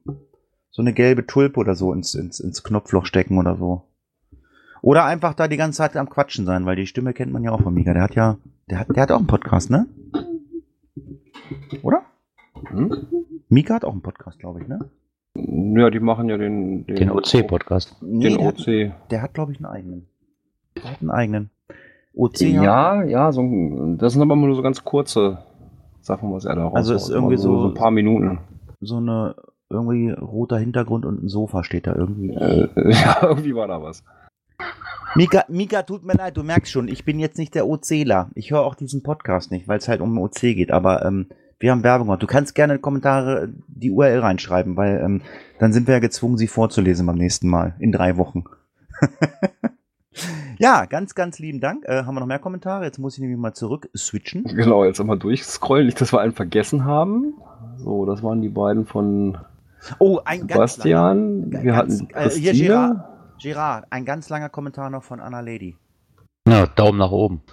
[0.69, 3.86] so eine gelbe Tulpe oder so ins, ins, ins Knopfloch stecken oder so.
[4.81, 7.51] Oder einfach da die ganze Zeit am Quatschen sein, weil die Stimme kennt man ja
[7.51, 7.93] auch von Mika.
[7.93, 8.37] Der hat ja,
[8.69, 9.87] der hat, der hat auch einen Podcast, ne?
[11.83, 12.01] Oder?
[12.69, 12.91] Hm?
[13.49, 14.79] Mika hat auch einen Podcast, glaube ich, ne?
[15.35, 17.97] Ja, die machen ja den, Den OC-Podcast.
[18.01, 18.91] Nee, Den der hat- OC.
[19.11, 20.07] Der hat, glaube ich, einen eigenen.
[20.75, 21.49] Der hat einen eigenen.
[22.15, 23.43] OC Ja, ja, so,
[23.97, 25.39] das sind aber nur so ganz kurze
[26.01, 26.95] Sachen, was er da Also raushaut.
[27.09, 28.39] ist irgendwie Immer so- so ein paar Minuten.
[28.81, 29.35] so eine
[29.69, 32.29] irgendwie roter Hintergrund und ein Sofa steht da irgendwie.
[32.31, 34.03] Äh, ja, irgendwie war da was.
[35.15, 38.29] Mika, Mika, tut mir leid, du merkst schon, ich bin jetzt nicht der OCler.
[38.35, 41.27] Ich höre auch diesen Podcast nicht, weil es halt um OC geht, aber ähm,
[41.59, 42.21] wir haben Werbung gemacht.
[42.21, 45.21] Du kannst gerne in die Kommentare die URL reinschreiben, weil ähm,
[45.59, 48.43] dann sind wir ja gezwungen, sie vorzulesen beim nächsten Mal, in drei Wochen.
[50.59, 51.85] Ja, ganz, ganz lieben Dank.
[51.85, 52.83] Äh, haben wir noch mehr Kommentare?
[52.83, 54.43] Jetzt muss ich nämlich mal zurück switchen.
[54.43, 57.35] Genau, jetzt einmal durchscrollen, nicht, dass wir einen vergessen haben.
[57.77, 59.37] So, das waren die beiden von
[59.99, 61.51] Oh, ein ganz Sebastian.
[61.51, 62.53] Wir ganz, hatten äh, hier.
[62.53, 65.77] Gerard, Gerard, ein ganz langer Kommentar noch von Anna Lady.
[66.47, 67.43] Ja, Daumen nach oben.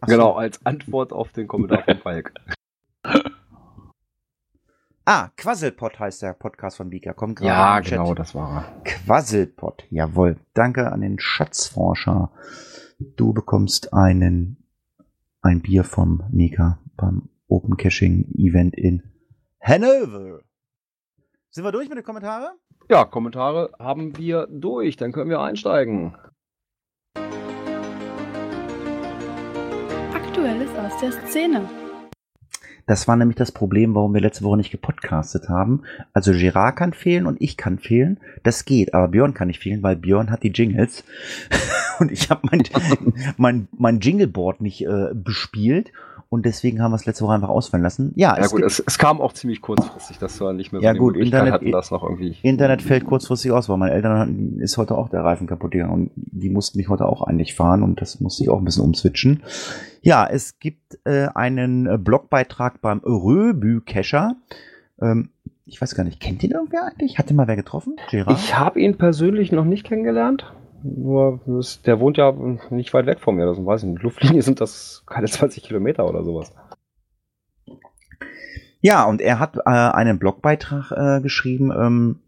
[0.00, 0.14] Ach so.
[0.14, 2.34] Genau, als Antwort auf den Kommentar von Falk.
[5.06, 7.12] Ah, Quasselpot heißt der Podcast von Vika.
[7.14, 8.82] Kommt gerade ja, genau, das war er.
[8.84, 10.36] Quasselpot, jawohl.
[10.54, 12.30] Danke an den Schatzforscher.
[13.16, 14.62] Du bekommst einen,
[15.40, 19.02] ein Bier vom Mika beim Open Caching Event in
[19.60, 20.42] Hannover.
[21.48, 22.56] Sind wir durch mit den Kommentaren?
[22.90, 26.16] Ja, Kommentare haben wir durch, dann können wir einsteigen.
[30.12, 31.70] Aktuelles aus der Szene.
[32.88, 35.84] Das war nämlich das Problem, warum wir letzte Woche nicht gepodcastet haben.
[36.12, 38.18] Also Gerard kann fehlen und ich kann fehlen.
[38.42, 41.04] Das geht, aber Björn kann nicht fehlen, weil Björn hat die Jingles.
[42.06, 42.62] und ich habe mein,
[43.36, 45.92] mein, mein Jingleboard nicht äh, bespielt.
[46.32, 48.12] Und deswegen haben wir es letzte Woche einfach ausfallen lassen.
[48.14, 50.84] Ja, Ja es gut, es, es kam auch ziemlich kurzfristig, dass wir nicht mehr so
[50.86, 52.36] Ja, gut, Internet- hatten, das noch irgendwie.
[52.42, 55.92] Internet fällt kurzfristig aus, weil meine Eltern hatten, ist heute auch der Reifen kaputt gegangen
[55.92, 58.84] und die mussten mich heute auch eigentlich fahren und das musste ich auch ein bisschen
[58.84, 59.42] umswitchen.
[60.02, 64.36] Ja, es gibt äh, einen äh, Blogbeitrag beim Röbü-Cacher.
[65.02, 65.30] Ähm,
[65.66, 67.18] ich weiß gar nicht, kennt ihn irgendwer eigentlich?
[67.18, 67.96] Hat den mal wer getroffen?
[68.08, 68.38] Gerard?
[68.38, 70.44] Ich habe ihn persönlich noch nicht kennengelernt.
[70.82, 72.32] Nur, es- der wohnt ja
[72.70, 73.46] nicht weit weg von mir.
[73.46, 74.02] Das weiß ich nicht.
[74.02, 76.52] Luftlinie sind das keine 20 Kilometer oder sowas.
[78.80, 81.70] Ja, und er hat äh, einen Blogbeitrag äh, geschrieben.
[81.70, 82.20] Ähm,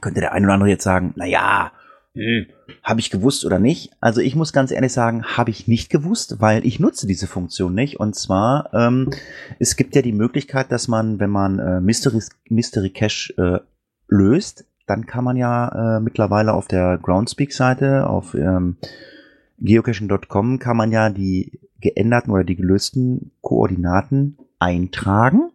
[0.00, 1.72] könnte der ein oder andere jetzt sagen, na ja,
[2.14, 2.46] hm,
[2.82, 3.90] habe ich gewusst oder nicht?
[4.00, 7.74] Also ich muss ganz ehrlich sagen, habe ich nicht gewusst, weil ich nutze diese Funktion
[7.74, 8.00] nicht.
[8.00, 9.10] Und zwar, ähm,
[9.58, 13.60] es gibt ja die Möglichkeit, dass man, wenn man äh, Mystery, Mystery Cache äh,
[14.08, 18.76] löst, dann kann man ja äh, mittlerweile auf der Groundspeak-Seite, auf ähm,
[19.58, 25.50] geocaching.com, kann man ja die geänderten oder die gelösten Koordinaten eintragen.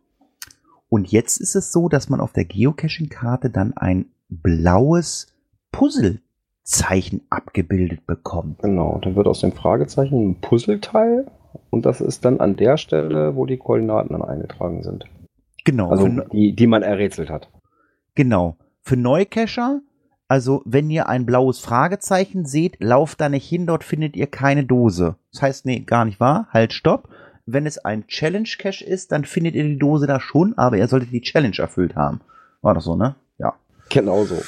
[0.90, 5.28] Und jetzt ist es so, dass man auf der Geocaching-Karte dann ein blaues
[5.72, 8.60] Puzzlezeichen abgebildet bekommt.
[8.60, 11.28] Genau, dann wird aus dem Fragezeichen ein Puzzleteil
[11.70, 15.06] und das ist dann an der Stelle, wo die Koordinaten dann eingetragen sind.
[15.66, 15.90] Genau.
[15.90, 17.50] Also die, die man errätselt hat.
[18.16, 18.56] genau.
[18.88, 19.82] Für Neucacher,
[20.30, 24.64] also wenn ihr ein blaues Fragezeichen seht, lauft da nicht hin, dort findet ihr keine
[24.64, 25.18] Dose.
[25.34, 26.48] Das heißt, nee, gar nicht wahr.
[26.52, 27.10] Halt, stopp.
[27.46, 31.12] Wenn es ein Challenge-Cache ist, dann findet ihr die Dose da schon, aber ihr solltet
[31.12, 32.22] die Challenge erfüllt haben.
[32.62, 33.16] War das so, ne?
[33.38, 33.56] Ja.
[33.90, 34.42] Genau so.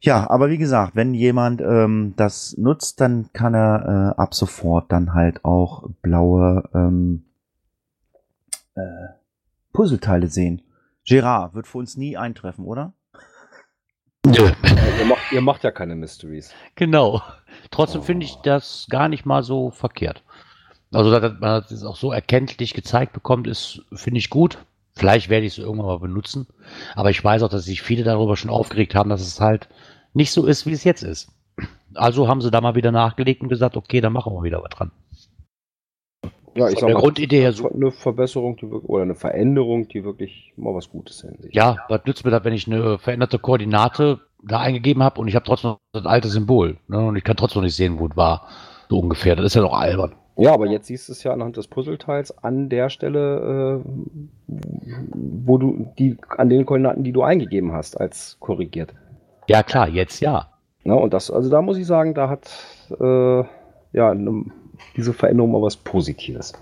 [0.00, 4.90] Ja, aber wie gesagt, wenn jemand ähm, das nutzt, dann kann er äh, ab sofort
[4.90, 7.24] dann halt auch blaue ähm,
[8.76, 9.08] äh,
[9.74, 10.62] Puzzleteile sehen.
[11.04, 12.94] Gerard wird für uns nie eintreffen, oder?
[14.28, 14.50] Nö.
[14.98, 16.52] Ihr macht, ihr macht ja keine Mysteries.
[16.74, 17.22] Genau.
[17.70, 20.22] Trotzdem finde ich das gar nicht mal so verkehrt.
[20.92, 24.58] Also, dass man das auch so erkenntlich gezeigt bekommt, ist, finde ich gut.
[24.96, 26.46] Vielleicht werde ich es irgendwann mal benutzen.
[26.94, 29.68] Aber ich weiß auch, dass sich viele darüber schon aufgeregt haben, dass es halt
[30.12, 31.30] nicht so ist, wie es jetzt ist.
[31.94, 34.70] Also haben sie da mal wieder nachgelegt und gesagt, okay, dann machen wir wieder was
[34.70, 34.90] dran.
[36.58, 37.70] Ja, Von der Grundidee her so.
[37.70, 42.00] Eine Verbesserung die, oder eine Veränderung, die wirklich mal was Gutes in sich Ja, was
[42.04, 45.70] nützt mir das, wenn ich eine veränderte Koordinate da eingegeben habe und ich habe trotzdem
[45.70, 46.76] noch das alte Symbol.
[46.88, 46.98] Ne?
[46.98, 48.48] Und ich kann trotzdem noch nicht sehen, wo es war.
[48.88, 49.36] So ungefähr.
[49.36, 50.14] Das ist ja doch albern.
[50.36, 53.90] Ja, aber jetzt siehst du es ja anhand des Puzzleteils an der Stelle, äh,
[54.46, 58.94] wo du die an den Koordinaten, die du eingegeben hast, als korrigiert.
[59.48, 60.48] Ja, klar, jetzt ja.
[60.84, 62.48] Ne, und das, also da muss ich sagen, da hat
[63.00, 63.44] äh,
[63.92, 64.44] ja ne,
[64.96, 66.52] diese Veränderung mal was Positives.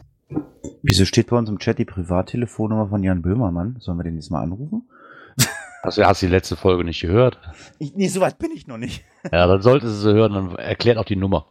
[0.82, 3.76] Wieso steht bei uns im Chat die Privattelefonnummer von Jan Böhmermann?
[3.80, 4.82] Sollen wir den jetzt mal anrufen?
[5.82, 7.38] Also, hast du die letzte Folge nicht gehört?
[7.78, 9.04] Ich, nee, so weit bin ich noch nicht.
[9.30, 11.46] Ja, dann solltest du sie hören, dann erklärt auch die Nummer.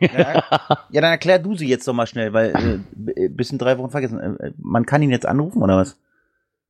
[0.00, 0.44] Ja,
[0.90, 3.78] ja, dann erklär du sie jetzt doch mal schnell, weil äh, b- bis in drei
[3.78, 4.20] Wochen vergessen.
[4.20, 5.96] Äh, man kann ihn jetzt anrufen oder was?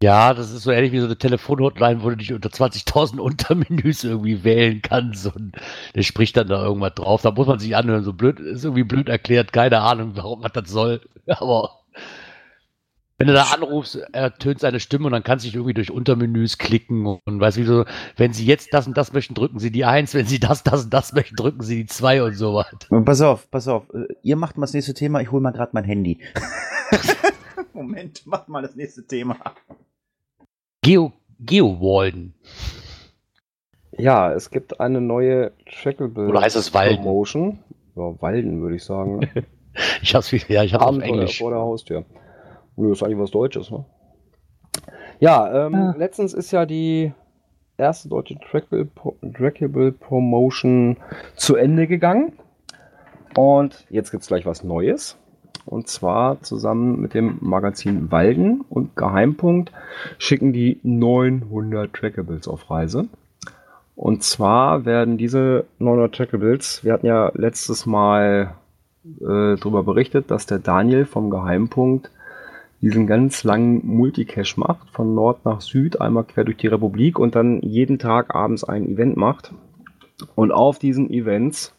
[0.03, 4.03] Ja, das ist so ähnlich wie so eine Telefonhotline, wo du dich unter 20.000 Untermenüs
[4.03, 5.57] irgendwie wählen kannst und
[5.95, 7.21] der spricht dann da irgendwas drauf.
[7.21, 10.53] Da muss man sich anhören, so blöd, ist irgendwie blöd erklärt, keine Ahnung, warum was
[10.53, 11.03] das soll.
[11.27, 11.81] Aber
[13.19, 16.57] wenn du da anrufst, ertönt seine Stimme und dann kannst du dich irgendwie durch Untermenüs
[16.57, 17.85] klicken und, und weißt du, wie so,
[18.17, 20.85] wenn Sie jetzt das und das möchten, drücken Sie die Eins, wenn Sie das, das
[20.85, 22.75] und das möchten, drücken Sie die Zwei und so was.
[23.05, 23.93] Pass auf, pass auf.
[23.93, 26.21] Äh, Ihr macht mal das nächste Thema, ich hole mal gerade mein Handy.
[27.75, 29.37] Moment, macht mal das nächste Thema.
[30.83, 32.35] Geo, Geo-Walden.
[33.99, 37.03] Ja, es gibt eine neue Trackable Oder heißt es Walden?
[37.03, 37.59] Promotion.
[37.97, 39.29] Ja, Walden würde ich sagen.
[40.03, 41.39] Ich hab's wieder, ja, ich hab's auf Abenteuer Englisch.
[41.39, 42.05] vor der Haustür.
[42.75, 43.85] Nö, ist eigentlich was Deutsches, ne?
[45.21, 45.95] Ja, ähm, Ah.
[45.97, 47.13] letztens ist ja die
[47.79, 48.89] erste deutsche Trackable,
[49.33, 50.97] Trackable Promotion
[51.37, 52.33] zu Ende gegangen.
[53.37, 55.17] Und jetzt gibt es gleich was Neues.
[55.71, 59.71] Und zwar zusammen mit dem Magazin Walden und Geheimpunkt
[60.19, 63.07] schicken die 900 Trackables auf Reise.
[63.95, 68.57] Und zwar werden diese 900 Trackables, wir hatten ja letztes Mal
[69.21, 72.11] äh, darüber berichtet, dass der Daniel vom Geheimpunkt
[72.81, 77.37] diesen ganz langen Multicache macht, von Nord nach Süd, einmal quer durch die Republik und
[77.37, 79.55] dann jeden Tag abends ein Event macht.
[80.35, 81.77] Und auf diesen Events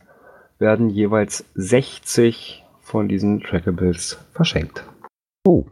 [0.60, 4.84] werden jeweils 60 von diesen Trackables verschenkt.
[5.46, 5.66] Oh.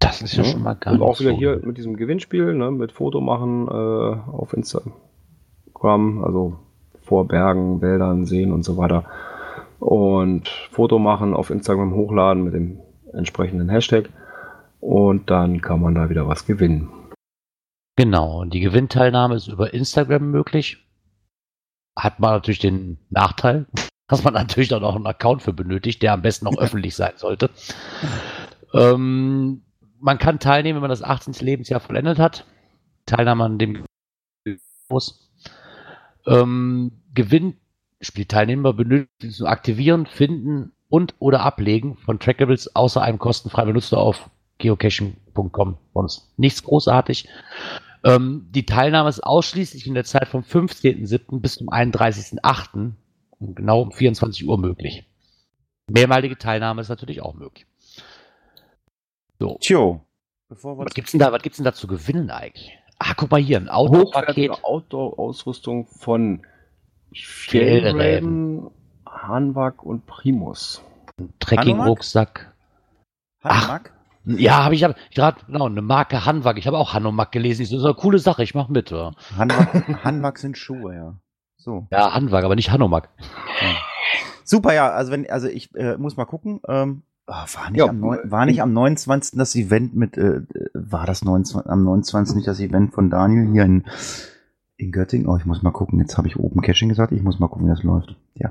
[0.00, 0.50] Das ist ja, Ja.
[0.50, 3.68] schon mal gar Und auch wieder so hier mit diesem Gewinnspiel, ne, mit Foto machen
[3.68, 6.58] äh, auf Instagram, also
[7.02, 9.04] vor Bergen, Wäldern, Seen und so weiter.
[9.78, 12.80] Und Foto machen auf Instagram hochladen mit dem
[13.12, 14.10] entsprechenden Hashtag.
[14.80, 16.90] Und dann kann man da wieder was gewinnen.
[17.96, 20.86] Genau, und die Gewinnteilnahme ist über Instagram möglich.
[21.98, 23.66] Hat man natürlich den Nachteil,
[24.10, 27.12] dass man natürlich dann auch einen Account für benötigt, der am besten auch öffentlich sein
[27.16, 27.50] sollte.
[28.74, 29.62] Ähm,
[30.00, 31.34] man kann teilnehmen, wenn man das 18.
[31.40, 32.44] Lebensjahr vollendet hat.
[33.06, 33.84] Teilnahme an dem
[34.88, 35.30] muss.
[36.26, 43.94] Ähm, Gewinnspielteilnehmer benötigen zum Aktivieren, Finden und oder Ablegen von Trackables außer einem kostenfrei benutzt
[43.94, 45.78] auf geocaching.com.
[45.94, 47.28] Sonst nichts großartig.
[48.02, 51.40] Ähm, die Teilnahme ist ausschließlich in der Zeit vom 15.07.
[51.40, 52.92] bis zum 31.08.
[53.40, 55.04] und genau um 24 Uhr möglich.
[55.88, 57.66] Mehrmalige Teilnahme ist natürlich auch möglich.
[59.38, 59.58] So.
[59.60, 60.06] Tjo.
[60.48, 62.76] Bevor wir Was gibt's denn da, was gibt's denn da zu gewinnen eigentlich?
[62.98, 64.62] Ah, guck mal hier, ein Outdoor-Paket.
[64.62, 66.46] Outdoor-Ausrüstung von.
[67.12, 68.70] Fjellräven,
[69.06, 70.82] Hanwag und Primus.
[71.18, 72.54] Ein Trekking-Rucksack.
[73.42, 73.92] Hanomag?
[74.26, 76.58] Ja, habe ich hab, gerade genau eine Marke Hanwag.
[76.58, 77.62] Ich habe auch Hanomag gelesen.
[77.62, 78.42] Das ist eine coole Sache.
[78.42, 78.90] Ich mache mit.
[78.90, 81.14] Ja, Hanwag, Hanwag sind Schuhe, ja.
[81.60, 81.86] So.
[81.90, 83.08] ja Hanwag, aber nicht Hanomag.
[84.44, 86.60] Super, ja, also wenn, also ich äh, muss mal gucken.
[86.66, 89.38] Ähm, ah, war, nicht Ja, am neun- war nicht am 29.
[89.38, 90.40] das Event mit, äh,
[90.74, 92.36] war das 29, am 29.
[92.36, 93.84] nicht das Event von Daniel hier in,
[94.76, 95.28] in Göttingen?
[95.28, 95.98] Oh, ich muss mal gucken.
[96.00, 97.12] Jetzt habe ich Open Caching gesagt.
[97.12, 98.16] Ich muss mal gucken, wie das läuft.
[98.34, 98.50] Ja.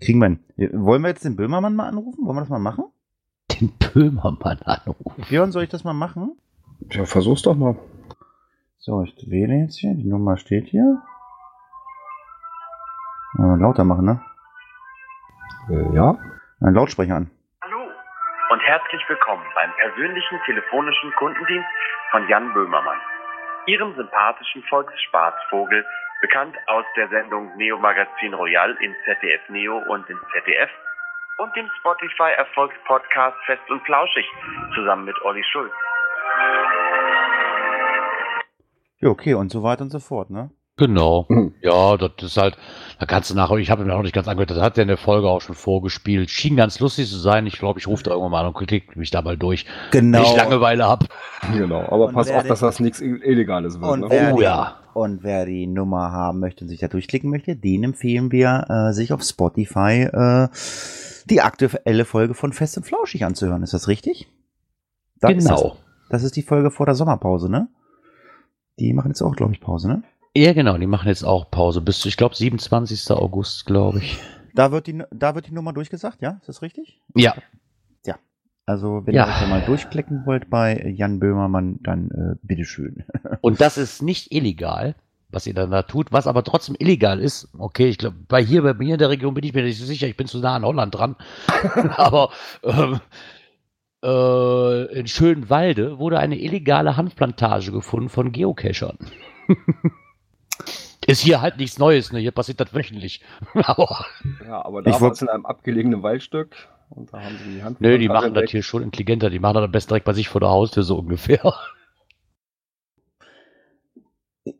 [0.00, 0.40] Kriegen wir hin.
[0.56, 2.26] Äh, Wollen wir jetzt den Böhmermann mal anrufen?
[2.26, 2.84] Wollen wir das mal machen?
[3.60, 5.22] Den Böhmermann anrufen.
[5.28, 6.32] Björn, soll ich das mal machen?
[6.90, 7.76] Ja, versuch's doch mal.
[8.78, 9.94] So, ich wähle jetzt hier.
[9.94, 11.00] Die Nummer steht hier.
[13.36, 14.20] Äh, lauter machen, ne?
[15.68, 16.16] Äh, ja.
[16.60, 17.30] Ein Lautsprecher an.
[17.62, 17.90] Hallo
[18.50, 21.68] und herzlich willkommen beim persönlichen telefonischen Kundendienst
[22.10, 22.98] von Jan Böhmermann,
[23.66, 25.84] Ihrem sympathischen Volksspaßvogel,
[26.22, 30.70] bekannt aus der Sendung Neo Magazin Royal in ZDF Neo und in ZDF
[31.36, 34.26] und dem Spotify Erfolgspodcast Fest und Flauschig
[34.74, 35.72] zusammen mit Olli Schulz.
[39.00, 40.50] Ja, okay, und so weiter und so fort, ne?
[40.78, 41.26] Genau.
[41.28, 41.54] Mhm.
[41.60, 42.56] Ja, das ist halt,
[42.98, 44.88] da kannst du nachher, ich habe mir noch nicht ganz angehört, das hat er in
[44.88, 46.30] der Folge auch schon vorgespielt.
[46.30, 47.46] Schien ganz lustig zu sein.
[47.46, 50.18] Ich glaube, ich rufe da irgendwann mal an und klicke mich da mal durch, Genau.
[50.18, 51.06] wenn ich Langeweile habe.
[51.52, 51.80] Genau.
[51.80, 53.90] Aber Und pass wer auf, dass das nichts Illegales wird.
[53.90, 54.06] Und ne?
[54.08, 54.76] wer, Oh die, ja.
[54.94, 58.92] und wer die Nummer haben möchte und sich da durchklicken möchte, den empfehlen wir, äh,
[58.92, 60.48] sich auf Spotify äh,
[61.28, 63.62] die aktuelle Folge von Fest und Flauschig anzuhören.
[63.62, 64.28] Ist das richtig?
[65.20, 65.60] Da ist genau.
[65.62, 65.76] Das,
[66.10, 67.68] das ist die Folge vor der Sommerpause, ne?
[68.78, 70.02] Die machen jetzt auch, glaube ich, Pause, ne?
[70.38, 73.10] Ja, genau, die machen jetzt auch Pause bis, ich glaube, 27.
[73.10, 74.18] August, glaube ich.
[74.54, 76.36] Da wird, die, da wird die Nummer durchgesagt, ja?
[76.40, 77.00] Ist das richtig?
[77.16, 77.34] Ja,
[78.66, 79.26] Also, wenn Ja.
[79.26, 83.04] ihr euch mal durchklicken wollt bei Jan Böhmermann, dann äh, bitteschön.
[83.40, 84.94] und das ist nicht illegal,
[85.30, 87.48] was ihr dann da tut, was aber trotzdem illegal ist.
[87.58, 89.86] Okay, ich glaube, bei hier, bei mir in der Region bin ich mir nicht so
[89.86, 91.16] sicher, ich bin zu nah an Holland dran.
[91.96, 92.30] aber
[92.62, 93.00] ähm,
[94.04, 98.98] äh, in Schönwalde wurde eine illegale Hanfplantage gefunden von Geocachern.
[101.06, 102.18] ist hier halt nichts Neues, ne?
[102.18, 103.22] Hier passiert das wöchentlich.
[103.54, 104.04] aber
[104.44, 106.54] Ja, aber Ich da war es in einem abgelegenen Waldstück.
[106.90, 107.80] Und da haben sie die Hand.
[107.80, 109.28] nö, die machen das hier schon intelligenter.
[109.30, 111.40] Die machen das am besten direkt bei sich vor der Haustür so ungefähr.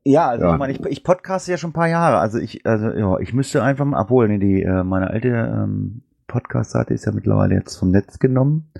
[0.05, 0.53] Ja, also Ja.
[0.53, 2.19] ich meine, ich, ich podcaste ja schon ein paar Jahre.
[2.19, 6.03] Also ich, also ja, ich müsste einfach mal, obwohl, nee, die, äh, meine alte ähm,
[6.27, 8.71] Podcast-Seite ist ja mittlerweile jetzt vom Netz genommen.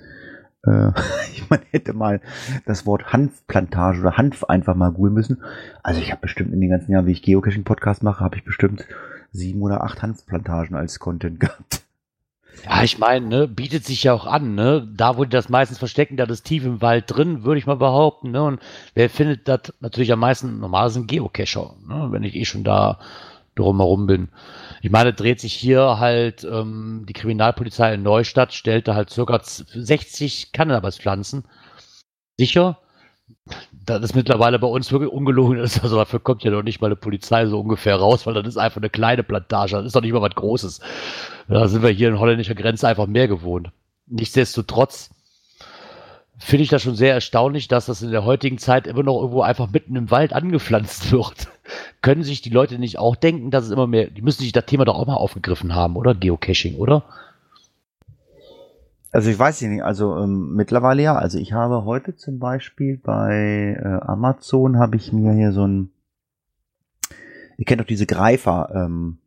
[0.65, 0.91] Äh,
[1.33, 2.21] ich meine, hätte mal
[2.65, 5.43] das Wort Hanfplantage oder Hanf einfach mal googeln müssen.
[5.83, 8.85] Also ich habe bestimmt in den ganzen Jahren, wie ich Geocaching-Podcast mache, habe ich bestimmt
[9.31, 11.83] sieben oder acht Hanfplantagen als Content gehabt.
[12.65, 14.87] Ja, ich meine, ne, bietet sich ja auch an, ne?
[14.93, 17.77] Da, wo die das meistens verstecken, da ist tief im Wald drin, würde ich mal
[17.77, 18.43] behaupten, ne?
[18.43, 18.59] Und
[18.95, 20.59] wer findet das natürlich am meisten?
[20.59, 22.07] Normal sind Geocacher, ne?
[22.11, 22.99] Wenn ich eh schon da
[23.59, 24.29] drumherum bin.
[24.81, 30.51] Ich meine, dreht sich hier halt, ähm, die Kriminalpolizei in Neustadt stellte halt z- 60
[30.51, 31.43] Cannabispflanzen
[32.37, 32.79] sicher
[33.85, 35.59] das ist mittlerweile bei uns wirklich ungelogen.
[35.59, 38.57] Also dafür kommt ja noch nicht mal eine Polizei so ungefähr raus, weil das ist
[38.57, 39.75] einfach eine kleine Plantage.
[39.77, 40.79] Das ist doch nicht mal was Großes.
[41.47, 43.69] Da sind wir hier in holländischer Grenze einfach mehr gewohnt.
[44.07, 45.09] Nichtsdestotrotz
[46.37, 49.41] finde ich das schon sehr erstaunlich, dass das in der heutigen Zeit immer noch irgendwo
[49.41, 51.47] einfach mitten im Wald angepflanzt wird.
[52.01, 54.65] Können sich die Leute nicht auch denken, dass es immer mehr, die müssen sich das
[54.65, 56.15] Thema doch auch mal aufgegriffen haben, oder?
[56.15, 57.03] Geocaching, oder?
[59.11, 61.15] Also ich weiß nicht, also ähm, mittlerweile ja.
[61.15, 65.89] Also ich habe heute zum Beispiel bei äh, Amazon habe ich mir hier so ein,
[67.57, 69.17] ihr kennt doch diese Greifer, ähm,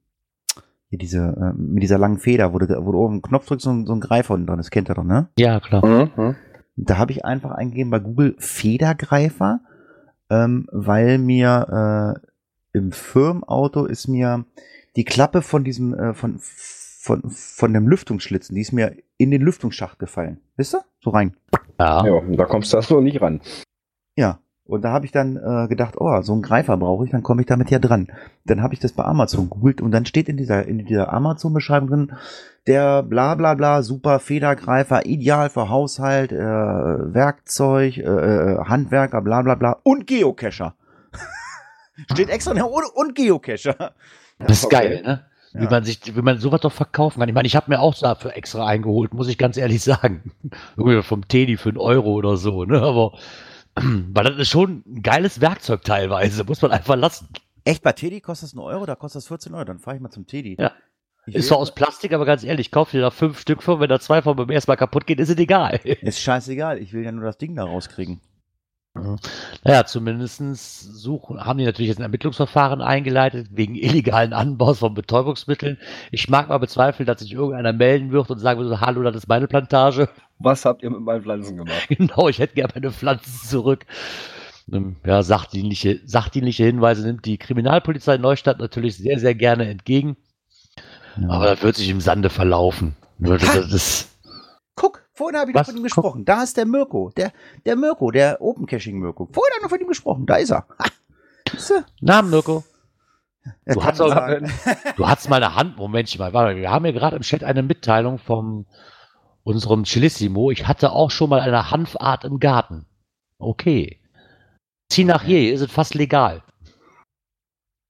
[0.88, 3.66] hier diese, äh, mit dieser langen Feder, wo du, wo du oben einen Knopf drückst
[3.66, 5.28] und so ein Greifer unten dran, das kennt ihr doch, ne?
[5.36, 5.84] Ja, klar.
[5.84, 6.36] Mhm.
[6.76, 9.60] Da habe ich einfach eingegeben bei Google Federgreifer,
[10.30, 12.26] ähm, weil mir äh,
[12.72, 14.44] im Firmenauto ist mir
[14.96, 19.42] die Klappe von diesem, äh, von, von, von dem Lüftungsschlitzen, die ist mir in den
[19.42, 20.40] Lüftungsschacht gefallen.
[20.56, 20.84] Wisst ihr?
[21.00, 21.36] So rein.
[21.78, 22.04] Ja.
[22.04, 23.40] Ja, da kommst du erst noch nicht ran.
[24.16, 24.38] Ja.
[24.64, 27.42] Und da habe ich dann äh, gedacht, oh, so einen Greifer brauche ich, dann komme
[27.42, 28.06] ich damit ja dran.
[28.44, 31.88] Dann habe ich das bei Amazon googelt und dann steht in dieser, in dieser Amazon-Beschreibung
[31.88, 32.12] drin,
[32.68, 39.42] der bla bla bla super Federgreifer, ideal für Haushalt, äh, Werkzeug, äh, äh, Handwerker, bla
[39.42, 40.76] bla bla und Geocacher.
[42.12, 43.94] Steht extra und, und Geocacher.
[44.38, 44.74] Das ist Okay.
[44.76, 45.26] geil, ne?
[45.54, 45.70] Wie Ja.
[45.70, 47.28] man sich, wie man sowas doch verkaufen kann.
[47.28, 50.32] Ich meine, ich habe mir auch dafür extra eingeholt, muss ich ganz ehrlich sagen.
[50.76, 52.80] Irgendwie vom Teddy für einen Euro oder so, ne?
[52.80, 53.18] Aber
[53.74, 57.28] weil das ist schon ein geiles Werkzeug teilweise, muss man einfach lassen.
[57.64, 60.02] Echt, bei Teddy kostet das einen Euro, da kostet das 14 Euro, dann fahre ich
[60.02, 60.56] mal zum Teddy.
[60.58, 60.72] Ja.
[61.26, 63.88] Ich Ist zwar aus Plastik, aber ganz ehrlich, kauf dir da fünf Stück von, wenn
[63.88, 65.78] da zwei von beim ersten Mal kaputt geht, ist es egal.
[65.84, 68.20] Ist scheißegal, ich will ja nur das Ding da rauskriegen.
[69.64, 75.78] Naja, zumindestens suchen, haben die natürlich jetzt ein Ermittlungsverfahren eingeleitet wegen illegalen Anbaus von Betäubungsmitteln.
[76.10, 79.28] Ich mag mal bezweifeln, dass sich irgendeiner melden wird und sagen würde, hallo, das ist
[79.28, 80.10] meine Plantage.
[80.38, 81.72] Was habt ihr mit meinen Pflanzen gemacht?
[81.88, 83.86] Genau, ich hätte gerne meine Pflanzen zurück.
[84.70, 90.16] Ähm, Ja, sachdienliche, sachdienliche Hinweise nimmt die Kriminalpolizei Neustadt natürlich sehr, sehr gerne entgegen.
[91.28, 92.94] Aber das wird sich im Sande verlaufen.
[93.18, 94.11] Nur Das, ist,
[95.14, 95.66] vorhin habe ich Was?
[95.66, 96.24] noch von ihm gesprochen.
[96.24, 97.32] Da ist der Mirko, der,
[97.64, 99.26] der Mirko, der Open Caching Mirko.
[99.32, 100.26] Vorhin habe ich noch von ihm gesprochen.
[100.26, 100.66] Da ist er.
[100.78, 100.84] Ha.
[101.50, 101.84] Siehst du?
[102.00, 102.64] na, Mirko,
[103.66, 104.14] Du hast auch-
[104.96, 105.76] du hast mal eine Hand.
[105.76, 108.66] Momentchen mal, warte, wir haben hier gerade im Chat eine Mitteilung von
[109.42, 110.50] unserem Chilissimo.
[110.52, 112.86] Ich hatte auch schon mal eine Hanfart im Garten.
[113.38, 114.00] Okay.
[114.88, 116.44] Zieh nach hier, ist es fast legal.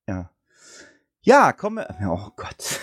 [0.09, 0.31] Ja.
[1.21, 2.09] Ja, kommen wir.
[2.11, 2.81] Oh Gott.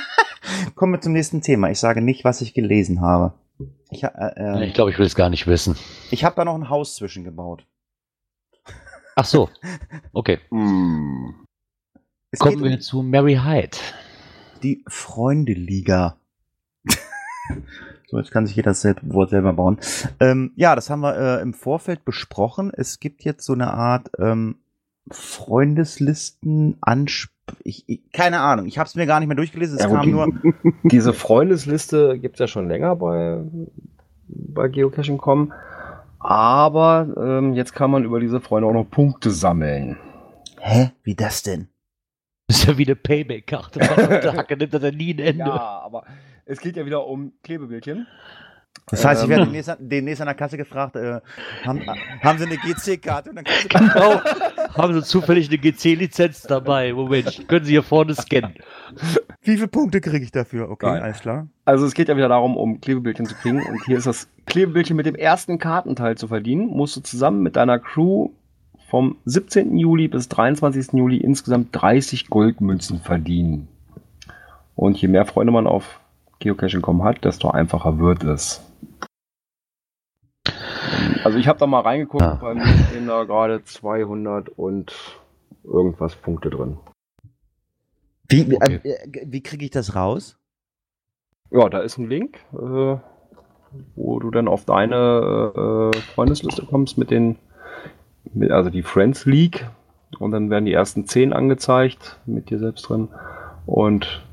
[0.76, 1.70] kommen wir zum nächsten Thema.
[1.70, 3.34] Ich sage nicht, was ich gelesen habe.
[3.90, 5.76] Ich, äh, Ich äh, glaube, ich will es gar nicht wissen.
[6.10, 7.66] ich habe da noch ein Haus zwischengebaut.
[9.16, 9.50] Ach so.
[10.12, 10.38] Okay.
[10.50, 11.34] Hm.
[12.38, 13.76] Kommen wir um zu Mary Hyde.
[14.62, 16.16] die Freunde-Liga.
[18.06, 19.78] so, jetzt kann sich jeder das Wort selber bauen.
[20.20, 22.70] Ähm, ja, das haben wir äh, im Vorfeld besprochen.
[22.74, 24.58] Es gibt jetzt so eine Art ähm,
[25.10, 27.30] Freundeslisten, Ansp
[27.64, 29.76] ich, ich, keine Ahnung, ich habe es mir gar nicht mehr durchgelesen.
[29.78, 30.28] Es Ja, kam die- nur,
[30.84, 33.40] Diese Freundesliste gibt es ja schon länger bei,
[34.28, 35.52] bei Geocaching.com.
[36.20, 39.96] Aber ähm, jetzt kann man über diese Freunde auch noch Punkte sammeln.
[40.60, 41.68] hä, wie das denn?
[42.48, 43.80] Das ist ja wie eine Payback-Karte.
[44.36, 45.44] Hacke nimmt das ja nie ein Ende.
[45.44, 46.04] Ja, aber
[46.46, 48.06] es geht ja wieder um Klebebildchen.
[48.90, 49.30] Das heißt, ich Ähm.
[49.30, 51.20] werde demnächst, demnächst an der Kasse gefragt, äh,
[51.64, 51.82] haben,
[52.22, 53.30] haben Sie eine GC-Karte?
[53.68, 54.20] Genau.
[54.76, 56.92] Haben Sie zufällig eine GC-Lizenz dabei?
[56.92, 58.54] Moment, können Sie hier vorne scannen.
[59.42, 60.70] Wie viele Punkte kriege ich dafür?
[60.70, 61.02] Okay, Geil.
[61.02, 61.48] alles klar.
[61.64, 63.62] Also es geht ja wieder darum, um Klebebildchen zu kriegen.
[63.62, 66.66] Und hier ist das Klebebildchen mit dem ersten Kartenteil zu verdienen.
[66.68, 68.28] Musst du zusammen mit deiner Crew
[68.90, 69.76] vom 17.
[69.76, 70.92] Juli bis 23.
[70.92, 73.68] Juli insgesamt 30 Goldmünzen verdienen.
[74.76, 75.98] Und je mehr Freunde man auf
[76.40, 78.62] Geocaching.com hat, desto einfacher wird es.
[81.24, 82.34] Also ich habe da mal reingeguckt, Ja.
[82.36, 84.94] bei mir stehen da gerade 200 und
[85.64, 86.78] irgendwas Punkte drin.
[88.28, 88.80] Wie, Okay.
[88.84, 90.38] äh, äh, wie kriege ich das raus?
[91.50, 92.96] Ja, da ist ein Link, äh,
[93.96, 97.38] wo du dann auf deine äh, Freundesliste kommst mit den,
[98.32, 99.66] mit, also die Friends League.
[100.18, 103.08] Und dann werden die ersten 10 angezeigt mit dir selbst drin.
[103.66, 104.26] Und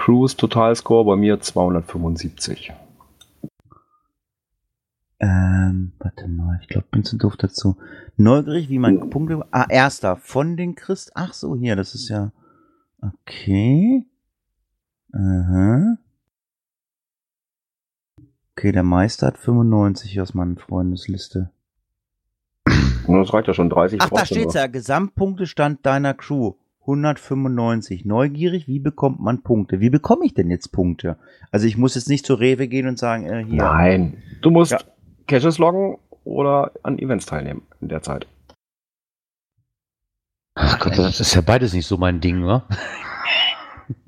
[0.00, 2.72] Cruise Totalscore bei mir 275.
[5.18, 7.76] Ähm, warte mal, ich glaube, bin zu doof dazu.
[8.16, 9.44] Neugierig, wie man Punkte.
[9.50, 11.12] Ah, erster von den Christ.
[11.14, 12.32] Ach so, hier, das ist ja.
[13.02, 14.06] Okay.
[15.12, 15.98] Aha.
[18.56, 21.50] Okay, der Meister hat 95 aus meiner Freundesliste.
[23.06, 24.00] Und das reicht ja schon 30.
[24.00, 24.66] Ach, da steht's ja.
[24.66, 26.54] Gesamtpunktestand deiner Crew.
[26.82, 28.04] 195.
[28.04, 29.80] Neugierig, wie bekommt man Punkte?
[29.80, 31.18] Wie bekomme ich denn jetzt Punkte?
[31.50, 33.62] Also ich muss jetzt nicht zur Rewe gehen und sagen, äh, hier.
[33.62, 34.80] Nein, du musst Ja.
[35.26, 38.26] Caches loggen oder an Events teilnehmen in der Zeit.
[40.54, 42.66] Ach Gott, das ist ja beides nicht so mein Ding, wa?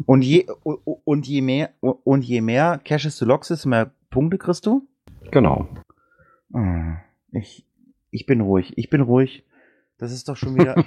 [0.07, 4.64] Und je, und je mehr, und je mehr Caches du lockst, desto mehr Punkte kriegst
[4.64, 4.87] du?
[5.33, 5.66] Genau.
[6.55, 6.99] Ah,
[7.33, 7.66] Ich,
[8.12, 9.45] ich bin ruhig, ich bin ruhig.
[10.03, 10.75] Das ist doch schon wieder.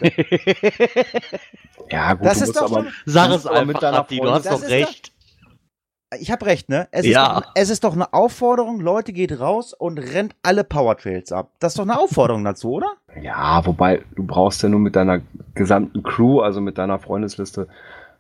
[1.89, 4.45] Ja, gut, Das du ist musst doch aber, schon- Sag es einfach, Atti, du hast
[4.45, 5.11] Das doch recht.
[6.20, 6.88] ich habe recht, ne?
[6.91, 7.38] Es, Ja.
[7.38, 11.51] ist doch, es ist doch eine Aufforderung, Leute, geht raus und rennt alle Powertrails ab.
[11.59, 12.91] Das ist doch eine Aufforderung dazu, oder?
[13.22, 15.22] Ja, wobei du brauchst ja nur mit deiner
[15.53, 17.68] gesamten Crew, also mit deiner Freundesliste,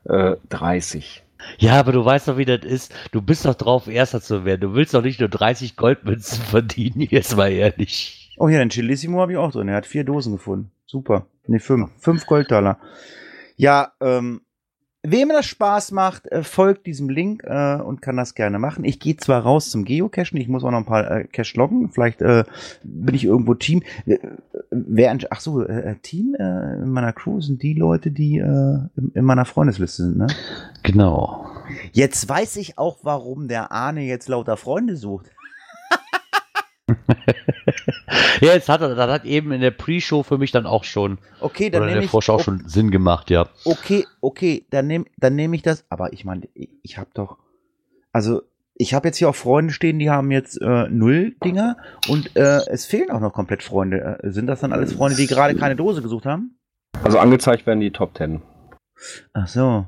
[0.05, 1.23] äh, 30.
[1.57, 2.93] Ja, aber du weißt doch, wie das ist.
[3.11, 4.61] Du bist doch drauf, Erster zu werden.
[4.61, 8.24] Du willst doch nicht nur 30 Goldmünzen verdienen, jetzt mal ehrlich.
[8.37, 9.67] Oh ja, den Chilissimo habe ich auch drin.
[9.67, 10.71] Er hat vier Dosen gefunden.
[10.85, 11.27] Super.
[11.47, 11.89] Ne, fünf.
[11.99, 12.79] Fünf Goldtaler.
[13.55, 14.41] Ja, ähm,
[15.03, 18.83] wem das Spaß macht, äh, folgt diesem Link äh, und kann das gerne machen.
[18.83, 21.91] Ich gehe zwar raus zum Geocachen, ich muss auch noch ein paar äh, Cache loggen.
[21.91, 22.43] Vielleicht äh,
[22.83, 23.83] bin ich irgendwo Team.
[24.05, 24.17] Äh,
[24.71, 29.11] wer, ach so, äh, Team äh, in meiner Crew sind die Leute, die äh, in,
[29.13, 30.27] in meiner Freundesliste sind, ne?
[30.83, 31.49] Genau.
[31.93, 35.31] Jetzt weiß ich auch, warum der Arne jetzt lauter Freunde sucht.
[38.41, 41.17] Ja, jetzt hat er, das hat eben in der Pre-Show für mich dann auch schon,
[41.39, 42.11] Okay, dann oder in der ich.
[42.11, 42.43] Vorschau okay.
[42.43, 43.47] schon Sinn gemacht, ja.
[43.63, 45.85] Okay, okay, dann nehme dann nehm ich das.
[45.89, 47.37] Aber ich meine, ich, habe doch.
[48.11, 48.41] Also,
[48.75, 51.77] ich habe jetzt hier auch Freunde stehen, die haben jetzt äh, null Dinger
[52.09, 54.19] und äh, es fehlen auch noch komplett Freunde.
[54.21, 56.57] Äh, sind das dann alles Freunde, die gerade keine Dose gesucht haben?
[57.03, 58.41] Also angezeigt werden die Top 10,
[59.33, 59.85] Ach so.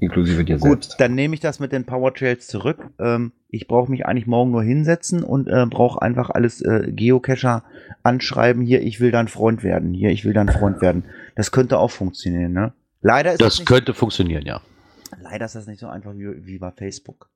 [0.00, 1.00] Inklusive dir Gut, selbst.
[1.00, 2.78] dann nehme ich das mit den Power Trails zurück.
[2.98, 7.64] Ähm, ich brauche mich eigentlich morgen nur hinsetzen und äh, brauche einfach alles äh, Geocacher
[8.02, 8.62] anschreiben.
[8.62, 9.92] Hier, ich will dein Freund werden.
[9.94, 11.04] Hier, ich will dein Freund werden.
[11.36, 12.72] Das könnte auch funktionieren, ne?
[13.02, 14.60] Leider ist Das nicht, könnte funktionieren, ja.
[15.20, 17.28] leider ist das nicht so einfach wie, wie bei Facebook.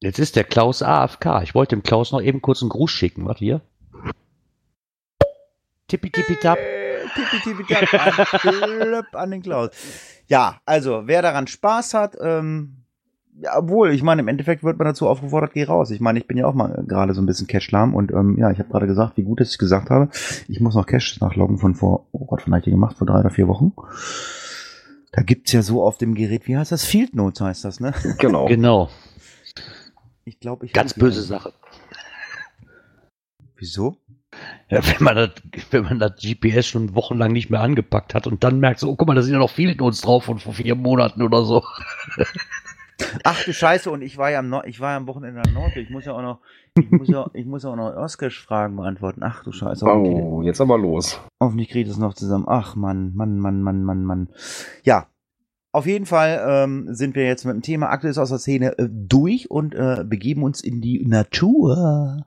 [0.00, 1.42] Jetzt ist der Klaus AFK.
[1.42, 3.24] Ich wollte dem Klaus noch eben kurz einen Gruß schicken.
[3.26, 3.60] Warte hier.
[5.86, 6.58] Tippi tippi tap.
[9.12, 9.70] An den Klaus.
[10.26, 12.82] Ja, also, wer daran Spaß hat, ähm,
[13.40, 15.90] ja, obwohl, ich meine, im Endeffekt wird man dazu aufgefordert, geh raus.
[15.90, 18.50] Ich meine, ich bin ja auch mal gerade so ein bisschen Cash-lahm und ähm, ja,
[18.50, 20.10] ich habe gerade gesagt, wie gut, dass ich gesagt habe.
[20.48, 22.98] Ich muss noch Cash nachloggen von vor, oh Gott, von ich die gemacht?
[22.98, 23.72] Vor drei oder vier Wochen.
[25.12, 26.84] Da gibt's ja so auf dem Gerät, wie heißt das?
[26.84, 27.94] Field Notes heißt das, ne?
[28.18, 28.46] Genau.
[28.46, 28.90] Genau.
[30.24, 30.72] Ich glaube, ich.
[30.72, 31.52] Ganz böse Sache.
[33.56, 33.96] Wieso?
[34.68, 35.30] Ja, wenn man das,
[35.70, 38.96] wenn man das GPS schon wochenlang nicht mehr angepackt hat und dann merkt so, oh
[38.96, 41.62] guck mal, da sind ja noch viele Notes drauf von vor vier Monaten oder so.
[43.24, 45.52] Ach du Scheiße, und ich war ja am, Nord ich war ja am Wochenende am
[45.52, 45.76] Nord.
[45.76, 46.40] Ich muss ja auch noch,
[46.74, 49.22] ich muss ja, ich muss ja auch noch Oskash-Fragen beantworten.
[49.22, 49.84] Ach du Scheiße.
[49.84, 51.20] Oh, jetzt aber los.
[51.40, 52.44] Hoffentlich kriegt es noch zusammen.
[52.48, 54.28] Ach Mann, Mann, Mann, Mann, Mann, Mann.
[54.84, 55.08] Ja,
[55.72, 58.88] auf jeden Fall ähm, sind wir jetzt mit dem Thema Aktuelles aus der Szene äh,
[58.90, 62.26] durch und äh, begeben uns in die Natur.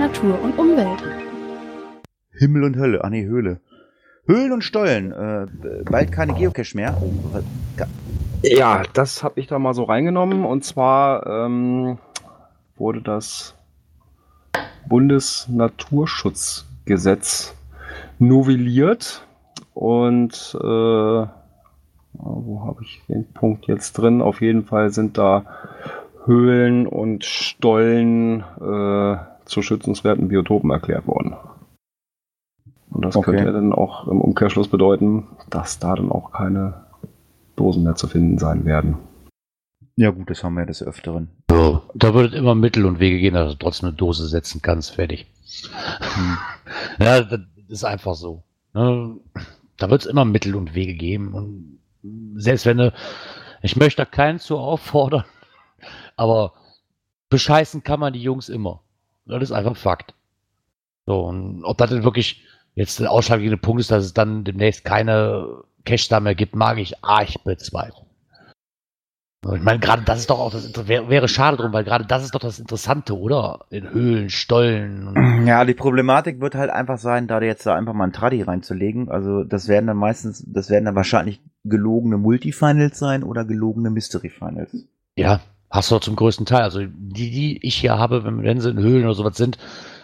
[0.00, 1.02] Natur und Umwelt.
[2.32, 3.04] Himmel und Hölle.
[3.04, 3.60] Ah nee, Höhle.
[4.24, 5.12] Höhlen und Stollen.
[5.12, 5.46] Äh,
[5.90, 6.96] bald keine Geocache mehr.
[7.02, 7.12] Oh,
[8.42, 10.46] Ja, das habe ich da mal so reingenommen.
[10.46, 11.98] Und zwar ähm,
[12.76, 13.54] wurde das
[14.88, 17.54] Bundesnaturschutzgesetz
[18.18, 19.26] novelliert.
[19.74, 21.26] Und äh,
[22.14, 24.22] wo habe ich den Punkt jetzt drin?
[24.22, 25.44] Auf jeden Fall sind da
[26.24, 29.16] Höhlen und Stollen äh,
[29.50, 31.36] zu schützenswerten Biotopen erklärt worden.
[32.90, 33.30] Und das Okay.
[33.32, 36.86] könnte ja dann auch im Umkehrschluss bedeuten, dass da dann auch keine
[37.56, 38.96] Dosen mehr zu finden sein werden.
[39.96, 41.28] Ja gut, das haben wir ja des Öfteren.
[41.50, 44.62] So, da wird es immer Mittel und Wege gehen, dass du trotzdem eine Dose setzen
[44.62, 45.26] kannst, fertig.
[46.00, 46.38] Hm.
[47.00, 48.44] Ja, das ist einfach so.
[48.74, 49.16] Ne?
[49.76, 51.34] Da wird es immer Mittel und Wege geben.
[51.34, 51.80] Und
[52.40, 52.92] selbst wenn du,
[53.62, 55.24] ich möchte da keinen zu auffordern,
[56.16, 56.52] aber
[57.28, 58.82] bescheißen kann man die Jungs immer.
[59.26, 60.14] Das ist einfach Fakt.
[61.06, 62.44] So, und ob das denn wirklich
[62.74, 66.78] jetzt der ausschlaggebende Punkt ist, dass es dann demnächst keine Cash da mehr gibt, mag
[66.78, 68.06] ich arg bezweifeln.
[69.54, 72.24] Ich meine, gerade das ist doch auch das wär, wäre schade drum, weil gerade das
[72.24, 73.60] ist doch das Interessante, oder?
[73.70, 75.14] In Höhlen, Stollen.
[75.46, 79.08] Ja, die Problematik wird halt einfach sein, da jetzt da einfach mal ein Tradi reinzulegen.
[79.08, 84.28] Also das werden dann meistens, das werden dann wahrscheinlich gelogene Multifinals sein oder gelogene Mystery
[84.28, 84.86] Finals.
[85.16, 85.40] Ja,
[85.70, 86.62] hast du doch zum größten Teil.
[86.62, 89.58] Also die, die ich hier habe, wenn, wenn sie in Höhlen oder sowas sind,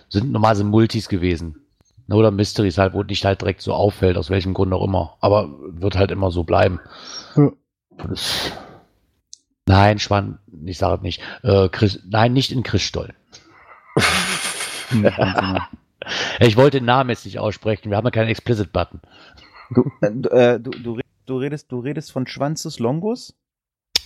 [0.09, 1.63] sind normalerweise Multis gewesen.
[2.09, 5.17] Oder Mysteries halt, wo nicht halt direkt so auffällt, aus welchem Grund auch immer.
[5.21, 6.79] Aber wird halt immer so bleiben.
[7.37, 7.51] Ja.
[7.99, 8.53] Das,
[9.67, 11.21] nein, Schwan, ich sage es nicht.
[11.43, 13.13] Äh, Chris, nein, nicht in Christstollen.
[16.39, 17.91] Ich wollte den Namen jetzt nicht aussprechen.
[17.91, 19.01] Wir haben ja keinen Explicit-Button.
[19.71, 23.35] Du, äh, du, du, du, re- du redest, du redest von Schwanzus Longus?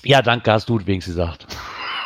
[0.03, 1.47] Ja, danke, hast du wenigstens gesagt.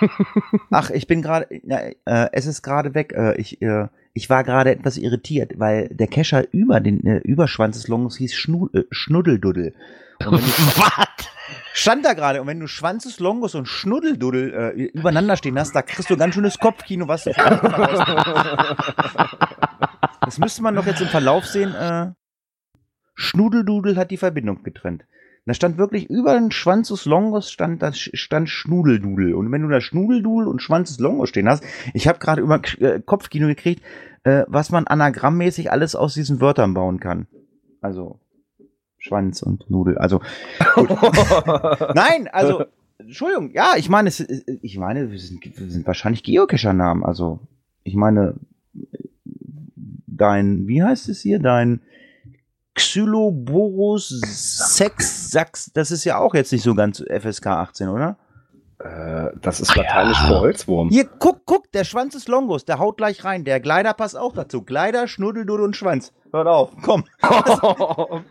[0.71, 1.95] Ach, ich bin gerade, äh,
[2.33, 3.13] es ist gerade weg.
[3.17, 7.77] Äh, ich, äh, ich war gerade etwas irritiert, weil der Kescher über den äh, Überschwanz
[7.77, 9.73] des Longos hieß Schnu äh, du,
[10.21, 11.07] Was?
[11.73, 15.75] stand da gerade und wenn du Schwanz des Longos und Schnuddeldudel äh, übereinander stehen hast,
[15.75, 17.33] da kriegst du ganz schönes Kopfkino, was du
[20.25, 21.75] Das müsste man doch jetzt im Verlauf sehen.
[21.75, 22.13] Äh,
[23.15, 25.05] Schnudeldudel hat die Verbindung getrennt.
[25.47, 29.35] Da stand wirklich über den Schwanz des Longos stand das stand Schnudeldudel.
[29.35, 32.61] Und wenn du da Schnudeldudel und Schwanz des Longos stehen hast, ich habe gerade über
[32.79, 33.83] äh, Kopfkino gekriegt,
[34.23, 37.27] äh, was man anagrammmäßig alles aus diesen Wörtern bauen kann.
[37.83, 38.21] Also
[38.97, 39.99] Schwanz und Nudel.
[39.99, 40.23] Also.
[41.95, 42.65] Nein, also
[42.97, 47.05] Entschuldigung, ja, ich meine, es, ich meine, wir sind, wir sind wahrscheinlich Geocacher-Namen.
[47.05, 47.41] Also
[47.83, 48.35] ich meine,
[50.07, 51.81] dein, wie heißt es hier, dein
[52.75, 58.17] Xyloborus Sex Sachs, das ist ja auch jetzt nicht so ganz FSK 18, oder?
[58.79, 60.91] Äh, das ist lateinisch für Holzwurm.
[60.91, 63.45] Hier, guck, guck, der Schwanz ist Longus, der haut gleich rein.
[63.45, 64.63] Der Gleiter passt auch dazu.
[64.63, 66.13] Gleiter, Schnuddeldudel und Schwanz.
[66.35, 67.05] Hört auf, komm.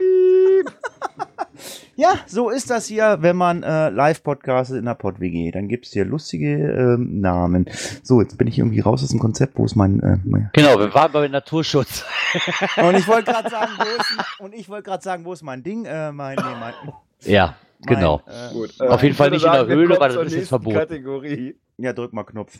[1.95, 5.51] Ja, so ist das hier, wenn man äh, live podcastet in der Pod-WG.
[5.51, 7.69] Dann gibt's hier lustige ähm, Namen.
[8.01, 9.59] So, jetzt bin ich irgendwie raus aus dem Konzept.
[9.59, 9.99] Wo ist mein...
[9.99, 12.03] Äh, mein Genau, wir waren beim Naturschutz.
[12.77, 15.61] und ich wollte gerade sagen, wo ist, und ich wollte gerade sagen, wo ist mein
[15.61, 15.85] Ding?
[15.85, 16.73] Äh, mein, nee, mein,
[17.21, 18.23] Ja, mein, genau.
[18.25, 20.49] Äh, Gut, Auf jeden Fall ich nicht würde in der Höhle, weil das ist jetzt
[20.49, 20.77] verboten.
[20.77, 21.55] Kategorie.
[21.77, 22.57] ja, drück mal Knopf.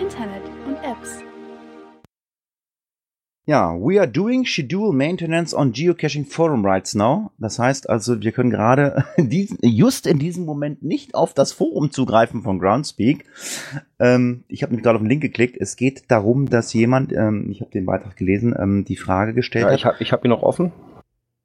[0.00, 1.22] Internet und Apps.
[3.48, 7.30] Ja, we are doing schedule maintenance on geocaching forum rights now.
[7.38, 11.92] Das heißt also, wir können gerade diesen, just in diesem Moment nicht auf das Forum
[11.92, 13.24] zugreifen von Groundspeak.
[14.00, 15.56] Ähm, ich habe mich gerade auf den Link geklickt.
[15.60, 19.66] Es geht darum, dass jemand, ähm, ich habe den Beitrag gelesen, ähm, die Frage gestellt
[19.66, 19.94] Ja, ich hat.
[19.94, 20.72] habe ich hab ihn noch offen.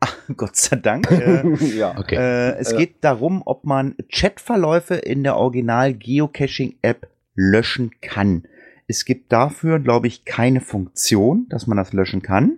[0.35, 1.11] Gott sei Dank.
[1.11, 1.43] Äh,
[1.77, 1.95] ja.
[1.99, 2.15] Okay.
[2.15, 8.47] äh, es geht darum, ob man Chatverläufe in der Original Geocaching App löschen kann.
[8.91, 12.57] Es gibt dafür, glaube ich, keine Funktion, dass man das löschen kann.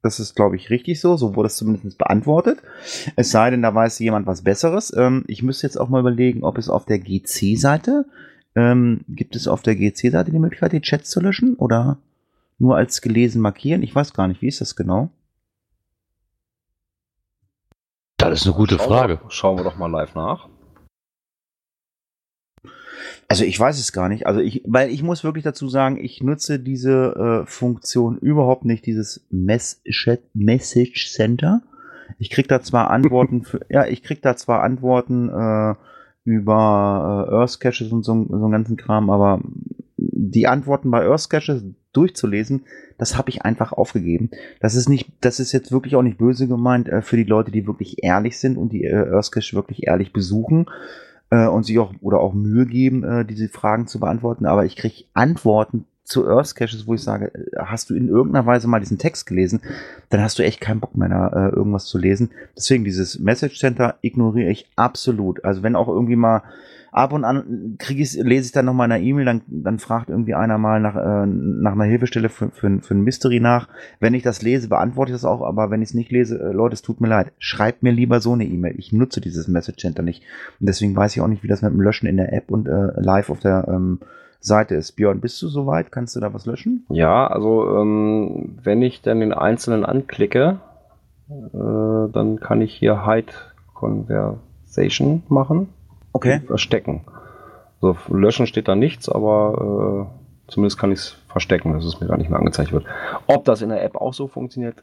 [0.00, 1.16] Das ist, glaube ich, richtig so.
[1.16, 2.62] So wurde es zumindest beantwortet.
[3.16, 4.94] Es sei denn, da weiß jemand was Besseres.
[4.96, 8.06] Ähm, ich müsste jetzt auch mal überlegen, ob es auf der GC-Seite,
[8.54, 11.98] ähm, gibt es auf der GC-Seite die Möglichkeit, die Chats zu löschen oder
[12.60, 13.82] nur als gelesen markieren?
[13.82, 15.10] Ich weiß gar nicht, wie ist das genau?
[18.18, 19.20] Das ist eine gute Schauen Frage.
[19.20, 20.48] Wir, schauen wir doch mal live nach.
[23.28, 24.26] Also ich weiß es gar nicht.
[24.26, 28.86] Also ich, weil ich muss wirklich dazu sagen, ich nutze diese äh, Funktion überhaupt nicht,
[28.86, 31.62] dieses Mess Chat Message Center.
[32.18, 35.74] Ich krieg da zwar Antworten für, ja, ich krieg da zwar Antworten äh,
[36.24, 39.40] über äh, Earth Caches und so, so einen ganzen Kram, aber
[39.96, 42.64] die Antworten bei Earth Caches durchzulesen,
[42.98, 44.30] das habe ich einfach aufgegeben.
[44.60, 47.50] Das ist nicht, das ist jetzt wirklich auch nicht böse gemeint äh, für die Leute,
[47.50, 50.66] die wirklich ehrlich sind und die äh, Earth Cache wirklich ehrlich besuchen
[51.30, 54.46] äh, und sich auch oder auch Mühe geben, äh, diese Fragen zu beantworten.
[54.46, 58.46] Aber ich kriege Antworten zu Earth Caches, wo ich sage, äh, hast du in irgendeiner
[58.46, 59.60] Weise mal diesen Text gelesen,
[60.08, 62.30] dann hast du echt keinen Bock mehr, da, äh, irgendwas zu lesen.
[62.56, 65.44] Deswegen dieses Message Center ignoriere ich absolut.
[65.44, 66.42] Also wenn auch irgendwie mal
[66.96, 70.08] ab und an kriege ich, lese ich dann noch mal eine E-Mail, dann, dann fragt
[70.08, 73.68] irgendwie einer mal nach, äh, nach einer Hilfestelle für, für, für ein Mystery nach.
[74.00, 76.52] Wenn ich das lese, beantworte ich das auch, aber wenn ich es nicht lese, äh,
[76.52, 77.32] Leute, es tut mir leid.
[77.38, 78.74] Schreibt mir lieber so eine E-Mail.
[78.78, 80.22] Ich nutze dieses Message Center nicht.
[80.58, 82.66] Und deswegen weiß ich auch nicht, wie das mit dem Löschen in der App und
[82.66, 84.00] äh, live auf der ähm,
[84.40, 84.92] Seite ist.
[84.92, 85.92] Björn, bist du soweit?
[85.92, 86.86] Kannst du da was löschen?
[86.88, 90.60] Ja, also ähm, wenn ich dann den einzelnen anklicke,
[91.28, 93.32] äh, dann kann ich hier Hide
[93.74, 95.68] Conversation machen.
[96.16, 96.40] Okay.
[96.46, 97.04] Verstecken.
[97.80, 100.08] So, löschen steht da nichts, aber
[100.48, 102.84] äh, zumindest kann ich es verstecken, dass es mir gar nicht mehr angezeigt wird.
[103.26, 104.82] Ob das in der App auch so funktioniert,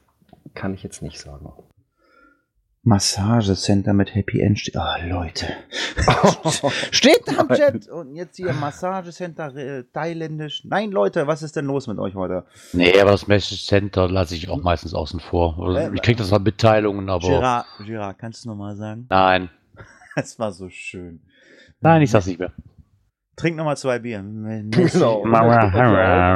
[0.53, 1.51] kann ich jetzt nicht sagen.
[2.85, 4.59] Massagecenter mit Happy End.
[4.59, 5.47] ste- Ah, Leute.
[6.91, 7.87] Steht da im Chat.
[7.87, 10.65] Und jetzt hier Massagecenter äh, thailändisch.
[10.65, 12.43] Nein, Leute, was ist denn los mit euch heute?
[12.73, 15.57] Nee, aber das Message Center lasse ich auch meistens außen vor.
[15.65, 19.05] Also Äh, ich kriege das zwar Mitteilungen, aber Gerard, Gerard, kannst du nochmal sagen?
[19.09, 19.49] nein.
[20.15, 21.21] Das war so schön.
[21.81, 22.53] Nein, ich sag's nicht mehr.
[23.35, 24.19] Trink nochmal zwei Bier.
[24.23, 25.23] Genau.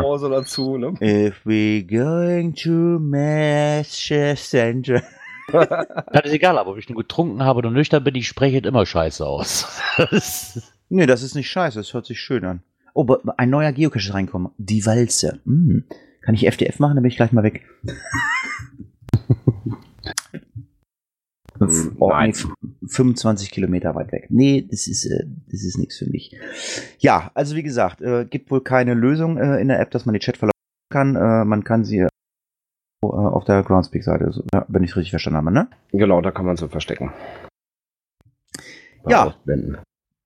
[0.01, 0.93] Pause dazu, ne?
[1.01, 5.01] If we going to Massagecenter.
[5.49, 8.65] Das ist egal, aber ob ich nur getrunken habe oder nüchtern bin, ich spreche es
[8.65, 9.80] immer scheiße aus.
[10.89, 12.63] Nee, das ist nicht scheiße, das hört sich schön an.
[12.93, 13.05] Oh,
[13.38, 14.51] ein neuer Geocache ist reinkommen.
[14.57, 15.39] Die Walze.
[15.45, 15.86] Hm.
[16.21, 16.95] Kann ich FDF machen?
[16.95, 17.63] Dann bin ich gleich mal weg.
[21.99, 22.30] Oh, nein.
[22.30, 22.47] nee, f-
[22.93, 24.28] 25 Kilometer weit weg.
[24.30, 26.36] Nee, das ist, äh, das ist nichts für mich.
[26.99, 30.14] Ja, also wie gesagt, äh, gibt wohl keine Lösung äh, in der App, dass man
[30.14, 30.51] die Chatverläufe
[30.91, 31.16] kann.
[31.16, 32.08] Äh, man kann sie äh,
[33.01, 35.70] auf der Groundspeak-Seite, so, ja, wenn ich richtig verstanden habe, ne?
[35.91, 37.12] Genau, da kann man so verstecken.
[39.08, 39.28] Ja.
[39.28, 39.78] ausblenden.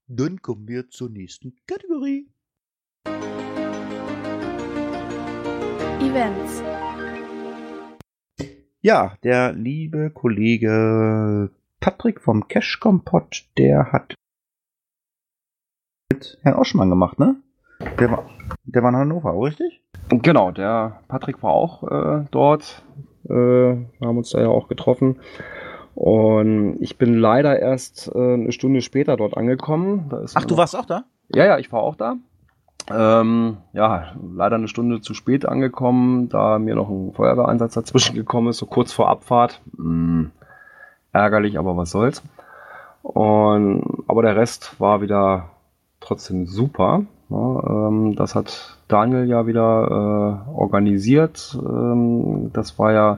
[0.08, 2.28] Dann kommen wir zur nächsten Kategorie.
[6.02, 6.64] Events.
[8.84, 14.16] Ja, der liebe Kollege Patrick vom Cash Kompott, der hat
[16.12, 17.36] mit Herrn Oschmann gemacht, ne?
[18.00, 18.28] Der war,
[18.64, 19.84] der war in Hannover, richtig?
[20.10, 22.84] Genau, der Patrick war auch äh, dort.
[23.26, 25.20] Äh, wir haben uns da ja auch getroffen.
[25.94, 30.10] Und ich bin leider erst äh, eine Stunde später dort angekommen.
[30.34, 31.04] Ach, du warst auch da?
[31.30, 32.16] Ja, ja, ich war auch da.
[32.90, 38.48] Ähm, ja, leider eine Stunde zu spät angekommen, da mir noch ein Feuerwehreinsatz dazwischen gekommen
[38.50, 39.62] ist, so kurz vor Abfahrt.
[39.78, 40.32] Hm,
[41.12, 42.24] ärgerlich, aber was soll's.
[43.04, 45.50] Und, aber der Rest war wieder
[46.00, 47.04] trotzdem super.
[47.30, 51.58] Ja, ähm, das hat Daniel ja wieder äh, organisiert.
[51.58, 53.18] Ähm, das war ja,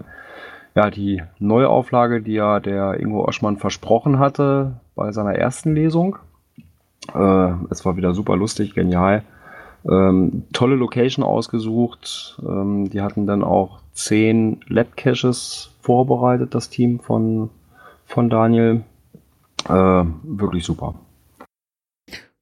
[0.76, 6.18] ja die Neuauflage, die ja der Ingo Oschmann versprochen hatte bei seiner ersten Lesung.
[7.14, 9.24] Äh, es war wieder super lustig, genial.
[9.90, 12.40] Ähm, tolle Location ausgesucht.
[12.46, 17.50] Ähm, die hatten dann auch zehn Lab-Caches vorbereitet, das Team von,
[18.06, 18.84] von Daniel.
[19.68, 20.96] Äh, wirklich super.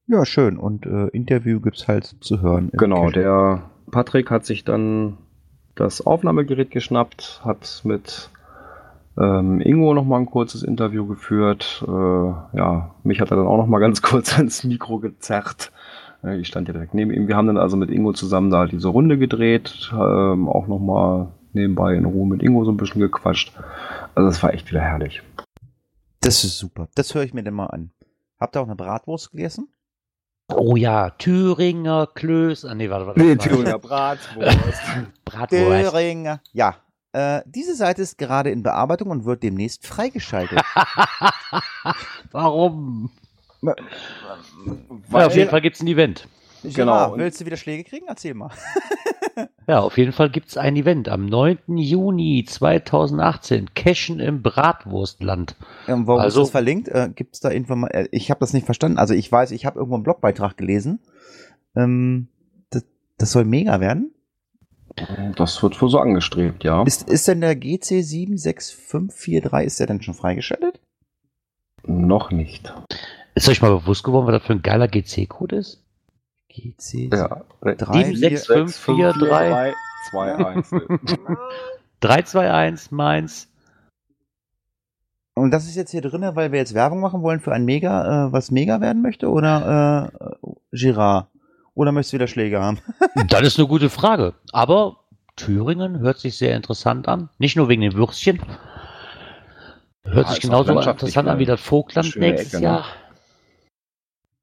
[0.06, 0.56] Ja, schön.
[0.56, 2.70] Und äh, Interview gibt's halt zu hören.
[2.72, 3.14] Genau, Cash.
[3.14, 5.18] der Patrick hat sich dann
[5.74, 8.30] das Aufnahmegerät geschnappt, hat mit
[9.18, 11.84] ähm, Ingo noch mal ein kurzes Interview geführt.
[11.86, 15.72] Äh, ja, mich hat er dann auch noch mal ganz kurz ans Mikro gezerrt.
[16.38, 17.26] Ich stand ja direkt neben ihm.
[17.26, 21.32] Wir haben dann also mit Ingo zusammen da diese Runde gedreht, ähm, auch noch mal
[21.52, 23.52] nebenbei in Ruhe mit Ingo so ein bisschen gequatscht.
[24.14, 25.22] Also es war echt wieder herrlich.
[26.20, 26.88] Das ist super.
[26.94, 27.90] Das höre ich mir denn mal an.
[28.38, 29.68] Habt ihr auch eine Bratwurst gegessen?
[30.48, 32.64] Oh ja, Thüringer Klöß.
[32.64, 33.20] Ah, nee, warte, warte.
[33.20, 33.78] warte.
[33.82, 34.80] Bratwurst.
[35.24, 35.90] Bratwurst.
[35.90, 36.40] Thüringer.
[36.52, 36.76] Ja.
[37.12, 40.60] Äh, diese Seite ist gerade in Bearbeitung und wird demnächst freigeschaltet.
[42.30, 43.10] Warum?
[43.62, 46.28] Ja, auf jeden Fall gibt es ein Event.
[46.62, 47.12] genau.
[47.12, 48.06] und- Willst du wieder Schläge kriegen?
[48.08, 48.50] Erzähl mal.
[49.66, 51.56] Ja, auf jeden Fall gibt es ein Event am 9.
[51.78, 53.72] Juni 2018.
[53.74, 55.56] Cashen im Bratwurstland.
[55.88, 56.88] Ähm, warum Also- ist das verlinkt?
[56.88, 58.08] Äh, Gibt es da Informationen?
[58.10, 58.98] Ich habe das nicht verstanden.
[58.98, 60.98] Also ich weiß, ich habe irgendwo einen Blogbeitrag gelesen.
[61.74, 62.28] Ähm,
[62.70, 62.84] das,
[63.16, 64.12] das soll mega werden.
[65.36, 66.82] Das wird wohl so angestrebt, ja.
[66.82, 70.78] Ist, ist denn der GC 76543, ist der denn schon freigeschaltet?
[71.86, 72.74] Noch nicht.
[73.34, 75.82] Ist euch mal bewusst geworden, was das für ein geiler GC-Code ist?
[76.48, 77.42] GC Ja.
[77.62, 79.74] 3, 7, 6, 5, 4, 3,
[80.10, 80.70] 2, 1.
[82.00, 83.48] 321 Mainz.
[85.34, 88.26] Und das ist jetzt hier drinne, weil wir jetzt Werbung machen wollen für ein Mega,
[88.26, 89.30] äh, was Mega werden möchte?
[89.30, 90.12] Oder
[90.42, 91.28] äh, Girard?
[91.74, 92.78] Oder möchtest du wieder Schläge haben?
[93.28, 94.34] Das ist eine gute Frage.
[94.52, 94.96] Aber
[95.36, 97.30] Thüringen hört sich sehr interessant an.
[97.38, 98.40] Nicht nur wegen den Würstchen.
[100.04, 102.84] Hört Ja, sich genauso interessant an wie das Vogtland nächstes Ecke, ne?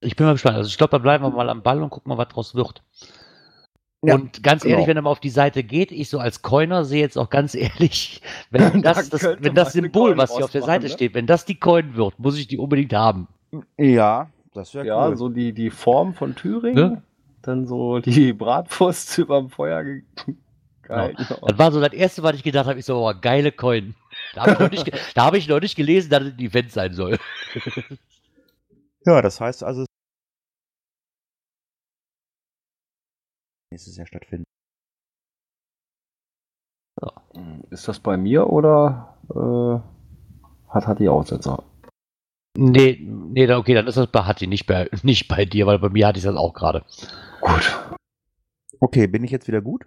[0.02, 0.58] Ich bin mal gespannt.
[0.58, 2.82] Also ich glaube, da bleiben wir mal am Ball und gucken mal, was draus wird.
[4.02, 4.74] Ja, und ganz genau.
[4.74, 7.30] ehrlich, wenn er mal auf die Seite geht, ich so als Coiner sehe jetzt auch
[7.30, 10.88] ganz ehrlich, wenn Da das, das, wenn das Symbol, Coin was hier auf der Seite
[10.88, 10.92] ne?
[10.92, 13.28] steht, wenn das die Coin wird, muss ich die unbedingt haben.
[13.78, 15.18] Ja, das wäre Ja, cool.
[15.18, 16.76] so die, die Form von Thüringen.
[16.76, 17.04] Ne?
[17.42, 20.04] Dann so die Bratwurst überm Feuer ge
[20.82, 21.26] gehalten.
[21.46, 23.96] Das war so das erste, was ich gedacht habe, ich so, oh, geile Coin.
[24.34, 24.84] Da habe ich,
[25.16, 27.20] hab ich noch nicht gelesen, dass es ein Event sein soll.
[29.06, 29.86] Ja, das heißt also,
[33.72, 34.44] nächstes Jahr stattfinden.
[37.70, 41.64] Ist das bei mir oder äh, hat, hat die Aussetzer?
[42.58, 45.80] Nee, nee, dann- okay, dann ist das bei Hatti, nicht bei, nicht bei dir, weil
[45.80, 46.84] bei mir hatte ich das auch gerade.
[47.42, 47.80] Gut.
[48.82, 49.86] Okay, bin ich jetzt wieder gut?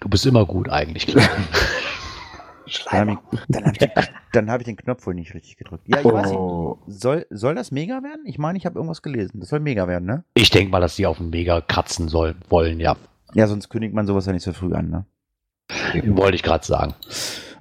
[0.00, 1.14] Du bist immer gut eigentlich.
[2.68, 3.18] Klaus.
[3.48, 3.90] Dann habe ich, den-
[4.32, 5.84] dann hab ich den Knopf wohl nicht richtig gedrückt.
[5.88, 6.38] Ja, ich weiß nicht.
[6.38, 8.22] Oh, Soll, soll das mega werden?
[8.24, 9.40] Ich meine, ich habe irgendwas gelesen.
[9.40, 10.24] Das soll mega werden, ne?
[10.34, 12.96] Ich denke mal, dass die auf den Mega kratzen soll, wollen, ja.
[13.34, 15.04] Ja, sonst kündigt man sowas ja nicht so früh an, ne?
[16.16, 16.94] Wollte ich gerade sagen.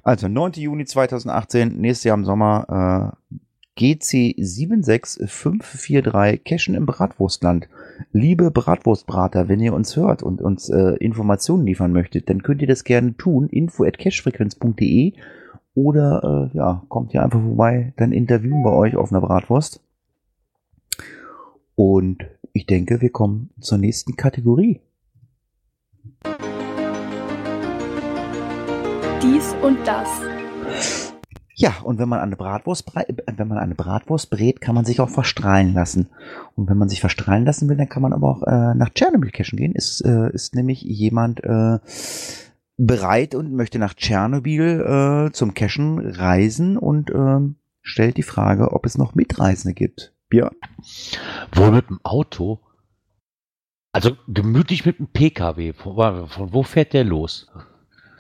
[0.04, 0.54] Also 9.
[0.54, 3.36] Juni 2018, nächstes Jahr im Sommer, äh,
[3.78, 7.70] GC 76543 Cashen im Bratwurstland.
[8.12, 12.68] Liebe Bratwurstbrater, wenn ihr uns hört und uns äh, Informationen liefern möchtet, dann könnt ihr
[12.68, 13.48] das gerne tun.
[13.48, 15.14] info at cashfrequenz.de
[15.76, 19.80] oder äh, ja, kommt hier einfach vorbei, dann interviewen wir euch auf einer Bratwurst.
[21.76, 24.82] Und ich denke, wir kommen zur nächsten Kategorie.
[29.22, 30.08] Dies und das.
[31.60, 33.06] Ja, und wenn man eine Bratwurst, äh,
[33.36, 36.10] wenn man eine Bratwurst brät, kann man sich auch verstrahlen lassen.
[36.56, 39.32] Und wenn man sich verstrahlen lassen will, dann kann man aber auch äh, nach Tschernobyl
[39.32, 39.74] cashen gehen.
[39.74, 41.80] Ist, äh, ist nämlich jemand äh,
[42.78, 48.86] bereit und möchte nach Tschernobyl äh, zum Cashen reisen und ähm, stellt die Frage, ob
[48.86, 50.14] es noch Mitreisende gibt.
[50.30, 50.56] Björn?
[51.56, 52.60] Wohl mit dem Auto?
[53.92, 55.74] Also gemütlich mit dem PKW.
[55.74, 57.48] Von, von wo fährt der los?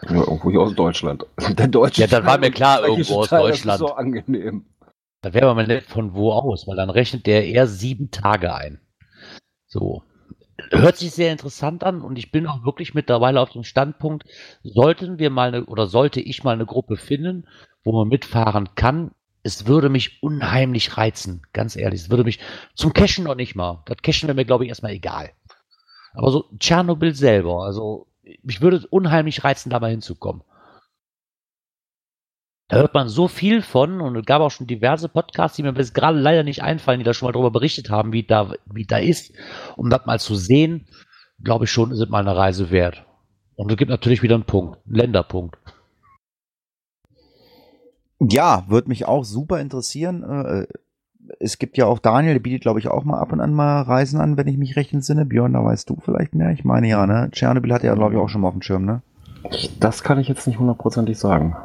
[0.04, 1.26] Ja, irgendwo hier aus Deutschland.
[1.58, 3.82] Der deutsche Ja, dann war mir klar, irgendwo aus Teil, Deutschland.
[3.82, 4.66] Das ist so angenehm.
[5.22, 8.80] Da wäre man nicht von wo aus, weil dann rechnet der eher sieben Tage ein.
[9.66, 10.04] So.
[10.72, 14.26] Hört sich sehr interessant an und ich bin auch wirklich mittlerweile auf dem Standpunkt,
[14.64, 17.48] sollten wir mal eine, oder sollte ich mal eine Gruppe finden,
[17.84, 19.12] wo man mitfahren kann,
[19.44, 22.02] es würde mich unheimlich reizen, ganz ehrlich.
[22.02, 22.40] Es würde mich
[22.76, 23.82] zum Cashen noch nicht mal.
[23.86, 25.32] Das Cashen wäre mir, glaube ich, erstmal egal.
[26.14, 28.07] Aber so Tschernobyl selber, also
[28.44, 30.44] mich würde es unheimlich reizen, da mal hinzukommen.
[32.70, 35.72] Da hört man so viel von und es gab auch schon diverse Podcasts, die mir
[35.72, 38.86] bis gerade leider nicht einfallen, die da schon mal darüber berichtet haben, wie da, wie
[38.86, 39.34] da ist.
[39.78, 40.88] Um das mal zu sehen,
[41.42, 43.06] glaube ich schon, ist es mal eine Reise wert.
[43.56, 45.58] Und es gibt natürlich wieder einen Punkt, einen Länderpunkt.
[48.20, 50.68] Ja, würde mich auch super interessieren.
[51.40, 53.82] Es gibt ja auch Daniel, der bietet, glaube ich, auch mal ab und an mal
[53.82, 55.26] Reisen an, wenn ich mich recht entsinne.
[55.26, 56.52] Björn, da weißt du vielleicht mehr.
[56.52, 57.30] Ich meine ja, ne?
[57.32, 59.02] Tschernobyl hat ja, glaube ich, auch schon mal auf dem Schirm, ne?
[59.80, 61.56] Das kann ich jetzt nicht hundertprozentig sagen.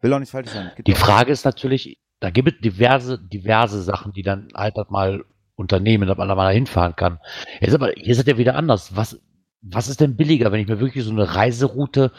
[0.00, 0.70] Will auch nicht falsch sein.
[0.86, 5.24] Die Frage ist natürlich, da gibt es diverse, diverse Sachen, die dann halt das mal
[5.56, 7.18] unternehmen, dass man da mal hinfahren kann.
[7.60, 8.96] Jetzt aber, hier ist es ja wieder anders.
[8.96, 9.20] Was,
[9.62, 12.12] was ist denn billiger, wenn ich mir wirklich so eine Reiseroute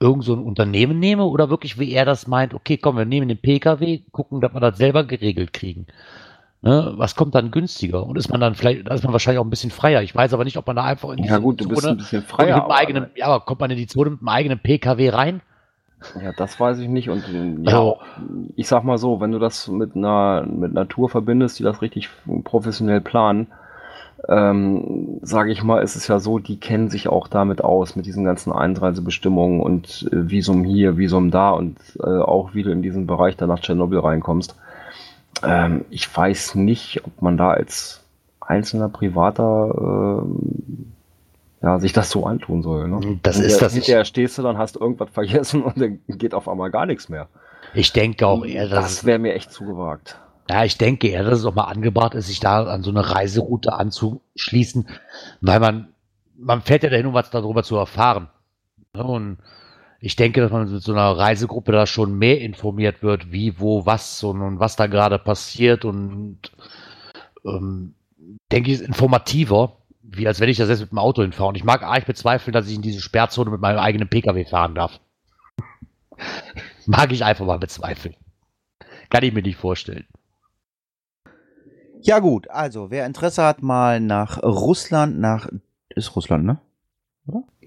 [0.00, 3.28] irgend so ein Unternehmen nehme oder wirklich, wie er das meint, okay, komm, wir nehmen
[3.28, 5.86] den PKW, gucken, dass wir das selber geregelt kriegen.
[6.62, 8.04] Ne, was kommt dann günstiger?
[8.06, 10.02] Und ist man dann vielleicht, da ist man wahrscheinlich auch ein bisschen freier.
[10.02, 11.92] Ich weiß aber nicht, ob man da einfach in Ja diese gut, du bist Zone-
[11.94, 12.56] ein bisschen freier.
[12.56, 15.40] mit aber- eigenen, ja, aber kommt man in die Zone mit einem eigenen PKW rein?
[16.22, 17.08] Ja, das weiß ich nicht.
[17.10, 17.98] Und äh, ja, Also-
[18.56, 22.08] ich sag mal so, wenn du das mit einer mit Natur verbindest, die das richtig
[22.44, 23.48] professionell planen,
[24.28, 28.06] ähm, sage ich mal, ist es ja so, die kennen sich auch damit aus, mit
[28.06, 32.82] diesen ganzen Einreisebestimmungen und äh, Visum hier, Visum da und äh, auch wie du in
[32.82, 34.56] diesen Bereich dann nach Tschernobyl reinkommst.
[35.42, 38.02] Ähm, ich weiß nicht, ob man da als
[38.40, 40.92] einzelner Privater ähm,
[41.62, 42.88] ja, sich das so antun soll.
[42.88, 43.18] Ne?
[43.22, 43.74] Das Und ist das.
[43.74, 47.28] Hinterher stehst du dann, hast irgendwas vergessen und dann geht auf einmal gar nichts mehr.
[47.74, 50.18] Ich denke auch eher, dass das wäre mir echt zu gewagt.
[50.50, 53.08] Ja, ich denke eher, dass es auch mal angebracht ist, sich da an so eine
[53.08, 54.88] Reiseroute anzuschließen,
[55.40, 55.94] weil man,
[56.36, 58.28] man fährt ja dahin, um was darüber zu erfahren.
[58.92, 59.38] Ne, Und
[60.00, 63.86] ich denke, dass man mit so einer Reisegruppe da schon mehr informiert wird, wie, wo,
[63.86, 66.40] was und, und was da gerade passiert und
[67.44, 67.94] ähm,
[68.50, 71.50] denke ich, ist informativer, wie als wenn ich das jetzt mit dem Auto hinfahre.
[71.50, 74.74] Und ich mag arg bezweifeln, dass ich in diese Sperrzone mit meinem eigenen Pkw fahren
[74.74, 74.98] darf.
[76.86, 78.16] mag ich einfach mal bezweifeln.
[79.10, 80.06] Kann ich mir nicht vorstellen.
[82.02, 85.48] Ja gut, also wer Interesse hat, mal nach Russland, nach
[85.90, 86.58] ist Russland, ne?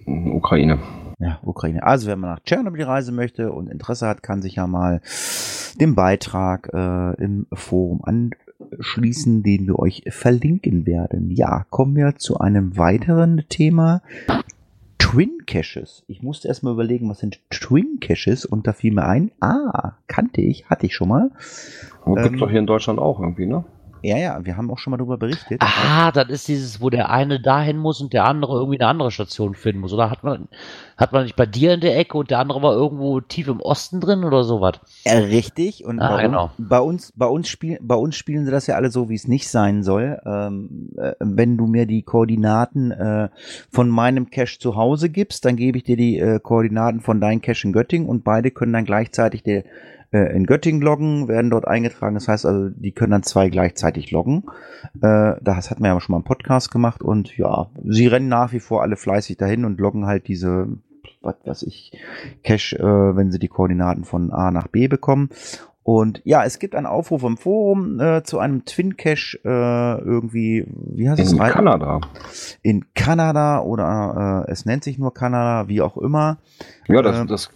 [0.06, 0.80] Ukraine.
[1.20, 1.84] Ja, Ukraine.
[1.84, 5.02] Also wenn man nach Tschernobyl reisen möchte und Interesse hat, kann sich ja mal
[5.80, 11.32] dem Beitrag äh, im Forum anschließen, den wir euch verlinken werden.
[11.32, 14.02] Ja, kommen wir zu einem weiteren Thema.
[14.98, 16.04] Twin Caches.
[16.08, 20.42] Ich musste erstmal überlegen, was sind Twin Caches und da fiel mir ein, ah, kannte
[20.42, 21.32] ich, hatte ich schon mal.
[22.04, 23.64] Und Ähm, gibt's doch hier in Deutschland auch irgendwie, ne?
[24.04, 25.62] Ja, ja, wir haben auch schon mal darüber berichtet.
[25.64, 29.12] Ah, das ist dieses, wo der eine dahin muss und der andere irgendwie eine andere
[29.12, 29.94] Station finden muss.
[29.94, 30.50] Oder hat man,
[30.98, 33.62] hat man nicht bei dir in der Ecke und der andere war irgendwo tief im
[33.62, 34.82] Osten drin oder sowas?
[35.06, 35.86] Ja, richtig.
[35.86, 36.44] Und Ah, bei, genau.
[36.44, 39.16] uns, bei uns, bei uns spielen, bei uns spielen sie das ja alle so, wie
[39.16, 40.20] es nicht sein soll.
[40.26, 43.30] Ähm, äh, wenn du mir die Koordinaten äh,
[43.72, 47.42] von meinem Cache zu Hause gibst, dann gebe ich dir die äh, Koordinaten von deinem
[47.42, 49.64] Cache in Göttingen und beide können dann gleichzeitig der,
[50.14, 52.14] äh, in Göttingen loggen, werden dort eingetragen.
[52.14, 54.44] Das heißt also, die können dann zwei gleichzeitig loggen.
[55.02, 58.54] Äh, das hat man ja schon mal im Podcast gemacht und ja, sie rennen nach
[58.54, 60.68] wie vor alle fleißig dahin und loggen halt diese,
[61.22, 61.92] was weiß ich,
[62.44, 65.30] Cache, äh, wenn sie die Koordinaten von A nach B bekommen.
[65.84, 70.66] Und ja, es gibt einen Aufruf im Forum äh, zu einem Twin Cache äh, irgendwie,
[70.68, 71.34] wie heißt es?
[71.34, 72.00] In Kanada.
[72.62, 76.38] In Kanada oder äh, es nennt sich nur Kanada, wie auch immer.
[76.88, 77.28] Ja, das, Ähm.
[77.28, 77.50] das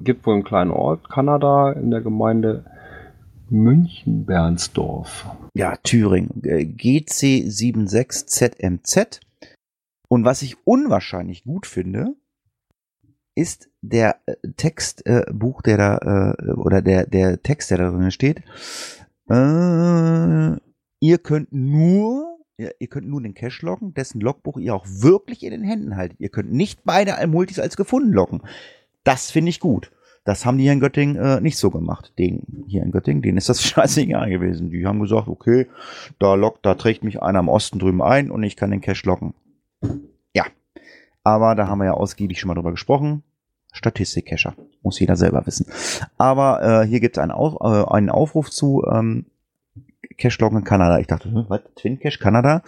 [0.00, 2.64] gibt wohl einen kleinen Ort, Kanada, in der Gemeinde
[3.50, 5.26] München-Bernsdorf.
[5.54, 6.42] Ja, Thüringen.
[6.44, 9.18] Äh, GC76ZMZ.
[10.08, 12.14] Und was ich unwahrscheinlich gut finde,
[13.34, 17.90] ist der äh, Textbuch, äh, Buch, der da, äh, oder der, der Text, der da
[17.90, 18.42] drin steht.
[19.28, 20.60] Äh,
[21.00, 25.42] ihr könnt nur, ja, ihr könnt nur den Cache loggen, dessen Logbuch ihr auch wirklich
[25.42, 26.20] in den Händen haltet.
[26.20, 28.42] Ihr könnt nicht beide Multis als gefunden loggen.
[29.02, 29.90] Das finde ich gut.
[30.24, 32.14] Das haben die hier in Göttingen äh, nicht so gemacht.
[32.18, 34.70] Den hier in Göttingen, denen ist das scheißegal gewesen.
[34.70, 35.66] Die haben gesagt, okay,
[36.18, 39.06] da lockt, da trägt mich einer im Osten drüben ein und ich kann den Cache
[39.06, 39.34] locken.
[41.24, 43.22] Aber da haben wir ja ausgiebig schon mal drüber gesprochen.
[43.72, 44.54] Statistik-Cacher.
[44.82, 45.66] Muss jeder selber wissen.
[46.16, 49.26] Aber äh, hier gibt es einen, Auf, äh, einen Aufruf zu ähm,
[50.16, 50.98] Cache-Loggen in Kanada.
[50.98, 51.62] Ich dachte, hm, was?
[51.74, 52.62] Twin Cache Kanada?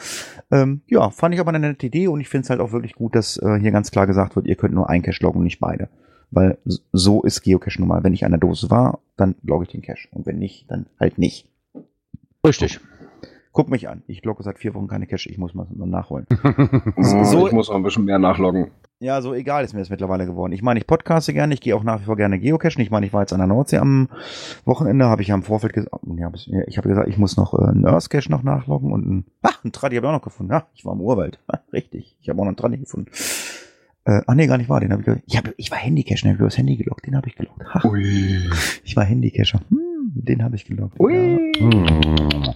[0.51, 2.95] Ähm, ja, fand ich aber eine nette Idee und ich finde es halt auch wirklich
[2.95, 5.61] gut, dass äh, hier ganz klar gesagt wird, ihr könnt nur ein Cache loggen, nicht
[5.61, 5.89] beide.
[6.31, 6.59] Weil
[6.93, 8.03] so ist Geocache nun mal.
[8.03, 10.09] Wenn ich an der Dose war, dann logge ich den Cache.
[10.11, 11.49] Und wenn nicht, dann halt nicht.
[12.45, 12.81] Richtig.
[13.57, 14.03] Guck mich an.
[14.07, 15.31] Ich logge seit vier Wochen keine Cache.
[15.31, 16.27] Ich muss mal nachholen.
[16.99, 18.71] So, ich muss noch ein bisschen mehr nachloggen.
[18.99, 20.53] Ja, so egal ist mir das mittlerweile geworden.
[20.53, 22.83] Ich meine, ich podcaste gerne, ich gehe auch nach wie vor gerne geocachen.
[22.83, 24.11] Ich meine, ich war jetzt an der Nordsee am
[24.67, 27.55] Wochenende, habe ich ja im Vorfeld gesagt, ja, ja, ich habe gesagt, ich muss noch
[27.55, 30.23] äh, einen Earth Cache noch nachloggen und ein, ach, einen Tradi habe ich auch noch
[30.23, 30.53] gefunden.
[30.53, 31.39] Ja, ich war im Urwald.
[31.49, 33.11] Ah, richtig, ich habe auch noch einen Tradi gefunden.
[34.05, 36.35] Äh, ach nee, gar nicht wahr, den habe ich, ich, hab, ich war Handycacher, habe
[36.35, 37.65] ich übers Handy geloggt, den habe ich geloggt.
[37.73, 38.51] Ha, Ui.
[38.85, 40.97] ich war Handycacher, hm, den habe ich geloggt.
[40.99, 41.05] Ja.
[41.07, 41.53] Ui.
[41.57, 42.55] Hm.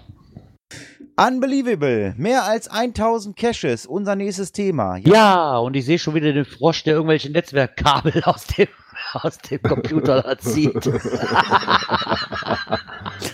[1.16, 4.96] Unbelievable, mehr als 1000 Caches, unser nächstes Thema.
[4.98, 8.68] Ja, und ich sehe schon wieder den Frosch, der irgendwelche Netzwerkkabel aus dem,
[9.12, 10.86] aus dem Computer zieht.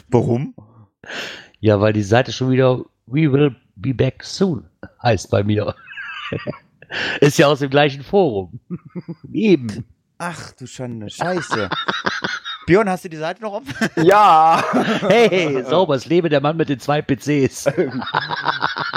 [0.08, 0.54] Warum?
[1.60, 4.68] ja, weil die Seite schon wieder We will be back soon
[5.02, 5.74] heißt bei mir.
[7.20, 8.60] Ist ja aus dem gleichen Forum.
[9.32, 9.84] Eben.
[10.18, 11.68] Ach du Schande, scheiße.
[12.66, 13.74] Björn, hast du die Seite noch offen?
[14.04, 14.60] Ja.
[15.08, 17.66] Hey, sauber, es lebe der Mann mit den zwei PCs.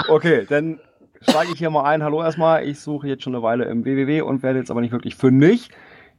[0.08, 0.80] Okay, dann
[1.20, 2.02] steige ich hier mal ein.
[2.02, 2.64] Hallo erstmal.
[2.64, 5.70] Ich suche jetzt schon eine Weile im www und werde jetzt aber nicht wirklich fündig.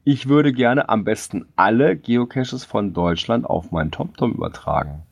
[0.06, 5.04] Ich würde gerne am besten alle Geocaches von Deutschland auf meinen TomTom übertragen.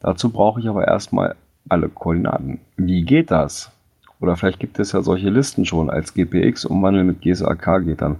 [0.00, 1.36] Dazu brauche ich aber erstmal
[1.68, 2.60] alle Koordinaten.
[2.76, 3.70] Wie geht das?
[4.20, 8.16] Oder vielleicht gibt es ja solche Listen schon als GPX umwandeln mit GSAK geht dann.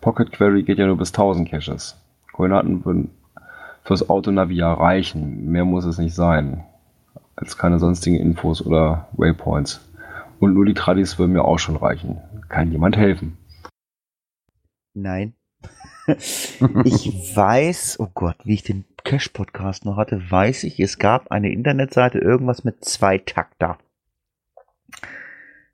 [0.00, 1.96] Pocket Query geht ja nur bis 1000 Caches.
[2.38, 3.10] Koordinaten würden
[3.82, 5.50] fürs Autonavi reichen.
[5.50, 6.64] Mehr muss es nicht sein
[7.34, 9.80] als keine sonstigen Infos oder Waypoints.
[10.38, 12.18] Und nur die Tradis würden mir auch schon reichen.
[12.48, 13.36] Kann jemand helfen?
[14.94, 15.34] Nein.
[16.06, 21.50] ich weiß, oh Gott, wie ich den Cash-Podcast noch hatte, weiß ich, es gab eine
[21.50, 23.78] Internetseite, irgendwas mit Zweitakter.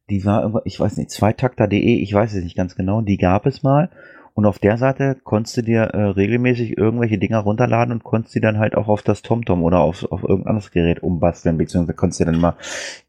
[0.08, 3.62] Die war, ich weiß nicht, zweitakter.de, ich weiß es nicht ganz genau, die gab es
[3.62, 3.90] mal.
[4.34, 8.40] Und auf der Seite konntest du dir äh, regelmäßig irgendwelche Dinger runterladen und konntest die
[8.40, 12.20] dann halt auch auf das TomTom oder auf, auf irgendein anderes Gerät umbasteln, beziehungsweise konntest
[12.20, 12.56] du dann mal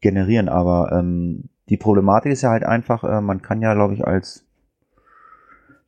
[0.00, 0.48] generieren.
[0.48, 4.44] Aber ähm, die Problematik ist ja halt einfach, äh, man kann ja, glaube ich, als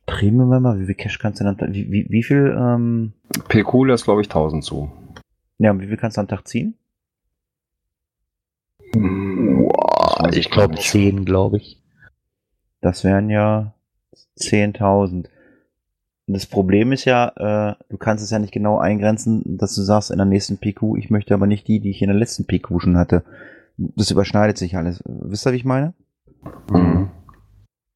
[0.07, 3.13] Premium-Member, wie viel Cash kannst du dann, wie, wie, wie viel, ähm,
[3.47, 4.91] PQ lässt, glaube ich, 1000 zu.
[5.57, 6.75] ja, wie viel kannst du am Tag ziehen?
[8.93, 11.81] Wow, Ich glaube 10, glaube ich.
[12.81, 13.73] Das wären ja
[14.39, 15.11] 10.000.
[15.11, 15.29] Und
[16.27, 20.11] Das Problem ist ja, äh, du kannst es ja nicht genau eingrenzen, dass du sagst
[20.11, 22.79] in der nächsten PQ, ich möchte aber nicht die, die ich in der letzten PQ
[22.81, 23.23] schon hatte.
[23.77, 25.01] Das überschneidet sich alles.
[25.05, 25.93] Wisst ihr, wie ich meine?
[26.71, 27.09] Mhm.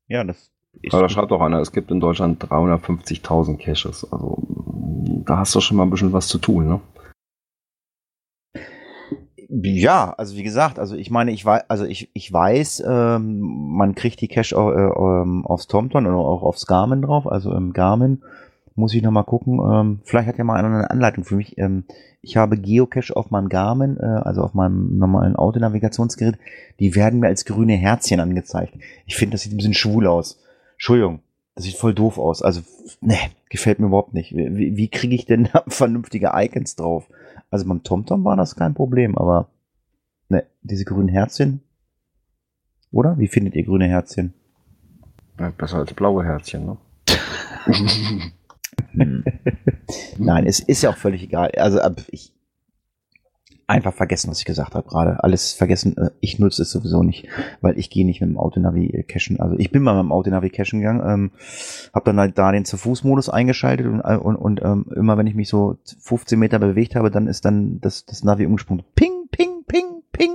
[0.08, 0.94] Ja, das ist.
[0.94, 4.08] Aber da schreibt auch einer, es gibt in Deutschland 350.000 Caches.
[4.12, 4.42] Also
[5.26, 6.82] da hast du schon mal ein bisschen was zu tun, ne?
[9.62, 13.94] Ja, also wie gesagt, also ich meine, ich weiß, also ich, ich weiß, ähm, man
[13.94, 17.28] kriegt die Cache äh, ähm, aufs TomTom oder auch aufs Garmin drauf.
[17.28, 18.24] Also im Garmin
[18.74, 19.60] muss ich noch mal gucken.
[19.60, 21.56] Ähm, vielleicht hat ja mal einer eine Anleitung für mich.
[21.60, 21.84] Ähm,
[22.24, 26.40] ich habe Geocache auf meinem Garmin, äh, also auf meinem normalen Autonavigationsgerät.
[26.80, 28.74] Die werden mir als grüne Herzchen angezeigt.
[29.06, 30.40] Ich finde, das sieht ein bisschen schwul aus.
[30.78, 31.20] Entschuldigung,
[31.54, 32.42] das sieht voll doof aus.
[32.42, 32.62] Also,
[33.02, 33.18] ne,
[33.50, 34.36] gefällt mir überhaupt nicht.
[34.36, 37.08] Wie, wie kriege ich denn da vernünftige Icons drauf?
[37.54, 39.48] Also beim TomTom war das kein Problem, aber
[40.28, 41.62] ne, diese grünen Herzchen.
[42.92, 43.20] Oder?
[43.20, 44.34] Wie findet ihr grüne Herzchen?
[45.40, 46.78] Ja, besser als blaue Herzchen, ne?
[48.94, 49.24] Hm.
[50.18, 51.52] Nein, es ist ja auch völlig egal.
[51.58, 52.32] Also ab- ich
[53.68, 55.24] einfach vergessen, was ich gesagt habe gerade.
[55.24, 55.98] Alles vergessen.
[55.98, 57.28] Äh, Ich nutze es sowieso nicht,
[57.62, 59.40] weil ich gehe nicht mit dem Autonavi äh, cachen.
[59.40, 61.32] Also ich bin mal mit dem Autonavi cachen gegangen, ähm,
[61.94, 65.28] habe dann halt da den zu Fuß-Modus eingeschaltet und, äh, und, und ähm, immer wenn
[65.28, 68.84] ich mich so 15 Meter bewegt habe, dann ist dann das, das Navi umgesprungen.
[68.96, 70.32] Ping, ping, ping, ping.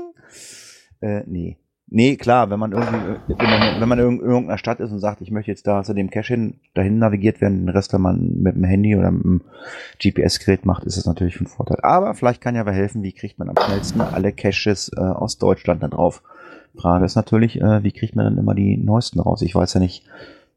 [1.00, 1.58] Äh, nee.
[1.90, 5.22] Nee, klar, wenn man irgendwie, wenn man, wenn man in irgendeiner Stadt ist und sagt,
[5.22, 8.42] ich möchte jetzt da zu dem Cache hin, dahin navigiert werden, den Rest, wenn man
[8.42, 9.40] mit dem Handy oder mit dem
[9.98, 11.78] GPS-Gerät macht, ist das natürlich von Vorteil.
[11.82, 15.38] Aber vielleicht kann ja wer helfen, wie kriegt man am schnellsten alle Caches äh, aus
[15.38, 16.22] Deutschland da drauf?
[16.76, 19.40] Frage ist natürlich, äh, wie kriegt man dann immer die neuesten raus?
[19.40, 20.04] Ich weiß ja nicht,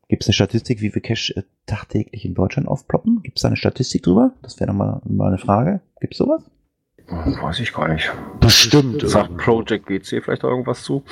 [0.09, 3.21] gibt es eine Statistik, wie viele Cache äh, tagtäglich in Deutschland aufploppen?
[3.23, 4.33] Gibt es da eine Statistik drüber?
[4.41, 5.79] Das wäre nochmal mal eine Frage.
[6.01, 6.43] Gibt es sowas?
[7.11, 8.11] Weiß ich gar nicht.
[8.39, 9.01] Bestimmt.
[9.07, 11.03] Sagt Project GC vielleicht irgendwas zu?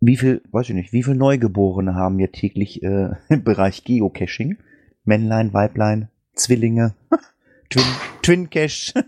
[0.00, 4.58] Wie viel, weiß ich nicht, wie viel Neugeborene haben wir täglich äh, im Bereich Geocaching?
[5.04, 6.94] Männlein, Weiblein, Zwillinge,
[7.70, 7.84] Twin,
[8.22, 8.94] Twin Cache.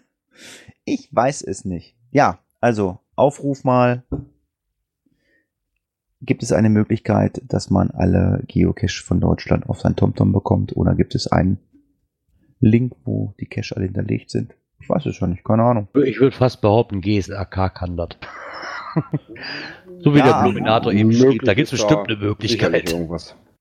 [0.84, 1.94] Ich weiß es nicht.
[2.10, 4.02] Ja, also Aufruf mal.
[6.20, 10.76] gibt es eine Möglichkeit, dass man alle Geocache von Deutschland auf sein TomTom bekommt?
[10.76, 11.60] Oder gibt es einen
[12.58, 14.56] Link, wo die Cache alle hinterlegt sind?
[14.82, 15.86] Ich weiß es schon nicht, keine Ahnung.
[16.04, 18.08] Ich würde fast behaupten, GSAK kann das.
[20.00, 22.94] so wie Ja, der Bluminator eben schrieb, da gibt es bestimmt eine Möglichkeit.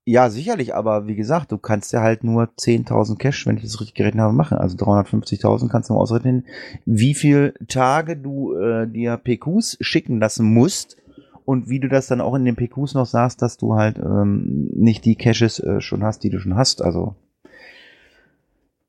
[0.04, 3.80] Ja, sicherlich, aber wie gesagt, du kannst ja halt nur 10.000 Cache, wenn ich das
[3.80, 4.58] richtig gerechnet habe, machen.
[4.58, 6.44] Also 350.000 kannst du mal ausrechnen,
[6.86, 10.96] wie viel Tage du äh, dir PQs schicken lassen musst
[11.44, 14.70] und wie du das dann auch in den PQs noch sagst, dass du halt ähm,
[14.74, 16.82] nicht die Caches äh, schon hast, die du schon hast.
[16.82, 17.14] Also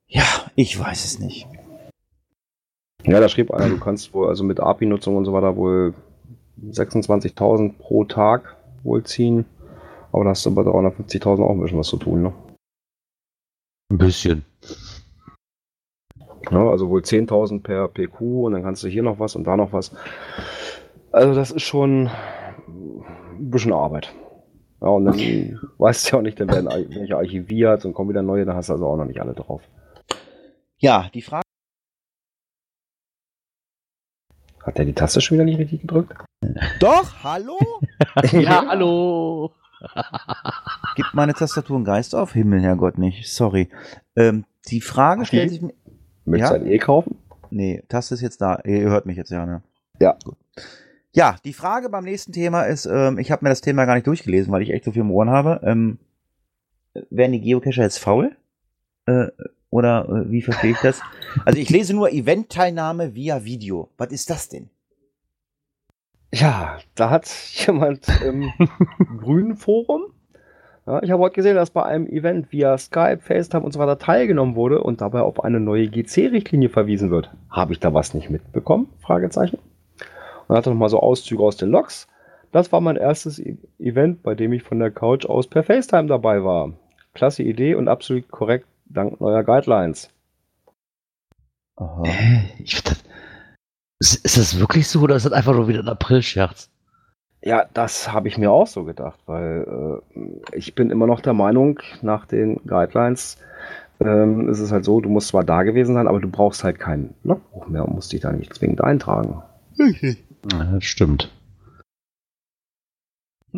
[0.07, 0.25] ja,
[0.55, 1.47] ich weiß es nicht.
[3.05, 5.93] Ja, da schrieb einer, du kannst wohl also mit API-Nutzung und so weiter wohl
[6.65, 9.45] 26.000 pro Tag wohl ziehen.
[10.11, 12.33] Aber da hast du bei 350.000 auch ein bisschen was zu tun, ne?
[13.91, 14.45] Ein bisschen.
[16.51, 19.57] Ja, also wohl 10.000 per PQ und dann kannst du hier noch was und da
[19.57, 19.91] noch was.
[21.11, 24.13] Also das ist schon ein bisschen Arbeit.
[24.81, 25.15] Ja, und dann
[25.77, 28.69] weißt du ja auch nicht, dann werden welche archiviert und kommen wieder neue, da hast
[28.69, 29.61] du also auch noch nicht alle drauf.
[30.77, 31.42] Ja, die Frage.
[34.65, 36.13] Hat der die Taste schon wieder nicht richtig gedrückt?
[36.79, 37.57] Doch, hallo?
[38.31, 39.51] Ja, hallo.
[40.95, 42.33] Gibt meine Tastatur einen Geist auf?
[42.33, 43.27] Himmel, Herrgott, nicht.
[43.29, 43.69] Sorry.
[44.15, 45.73] Ähm, die Frage stellt sich mir.
[46.25, 46.57] Möchtest Ja?
[46.59, 47.17] du ein E kaufen?
[47.49, 48.59] Nee, Taste ist jetzt da.
[48.65, 49.61] Ihr hört mich jetzt ja, ne?
[49.99, 50.17] Ja.
[50.23, 50.37] Gut.
[51.11, 54.07] Ja, die Frage beim nächsten Thema ist, ähm, ich habe mir das Thema gar nicht
[54.07, 55.59] durchgelesen, weil ich echt so viel im Ohren habe.
[55.63, 55.99] Ähm,
[57.09, 58.35] werden die Geocacher jetzt faul?
[59.05, 59.27] Äh,
[59.73, 61.01] oder äh, wie verstehe ich das?
[61.45, 63.89] Also ich lese nur Event-Teilnahme via Video.
[63.97, 64.69] Was ist das denn?
[66.31, 67.27] Ja, da hat
[67.65, 68.51] jemand im
[69.19, 70.13] grünen Forum,
[70.85, 73.97] ja, ich habe heute gesehen, dass bei einem Event via Skype, FaceTime und so weiter
[73.97, 77.31] teilgenommen wurde und dabei auf eine neue GC-Richtlinie verwiesen wird.
[77.49, 78.89] Habe ich da was nicht mitbekommen?
[78.99, 79.59] Fragezeichen.
[80.47, 82.07] Und hatte nochmal so Auszüge aus den Logs.
[82.51, 86.07] Das war mein erstes E- Event, bei dem ich von der Couch aus per FaceTime
[86.07, 86.73] dabei war.
[87.13, 90.09] Klasse Idee und absolut korrekt dank neuer Guidelines.
[91.75, 92.03] Aha.
[92.05, 92.49] Hä?
[92.59, 93.03] Ich, das,
[93.99, 96.69] ist, ist das wirklich so oder ist das einfach nur wieder ein April-Scherz?
[97.41, 101.33] Ja, das habe ich mir auch so gedacht, weil äh, ich bin immer noch der
[101.33, 103.37] Meinung, nach den Guidelines
[103.99, 106.79] ähm, ist es halt so, du musst zwar da gewesen sein, aber du brauchst halt
[106.79, 109.41] kein Logbuch mehr und musst dich da nicht zwingend eintragen.
[110.51, 111.31] Ja, das stimmt.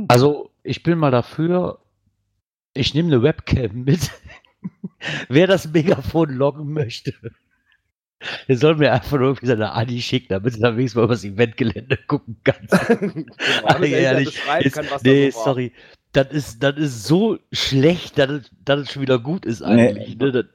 [0.08, 1.80] Also, ich bin mal dafür,
[2.74, 4.12] ich nehme eine Webcam mit.
[5.30, 7.14] Wer das Megafon loggen möchte,
[8.48, 11.14] der soll mir einfach nur irgendwie seine Adi schicken, damit er dann wenigstens mal über
[11.14, 12.68] das Eventgelände gucken kann.
[13.68, 15.74] Genau, Ja, ehrlich, ist, nee, sorry.
[16.12, 20.18] Das ist, das ist so schlecht, dass es, dass es schon wieder gut ist eigentlich.
[20.18, 20.32] Ne?
[20.32, 20.46] Das,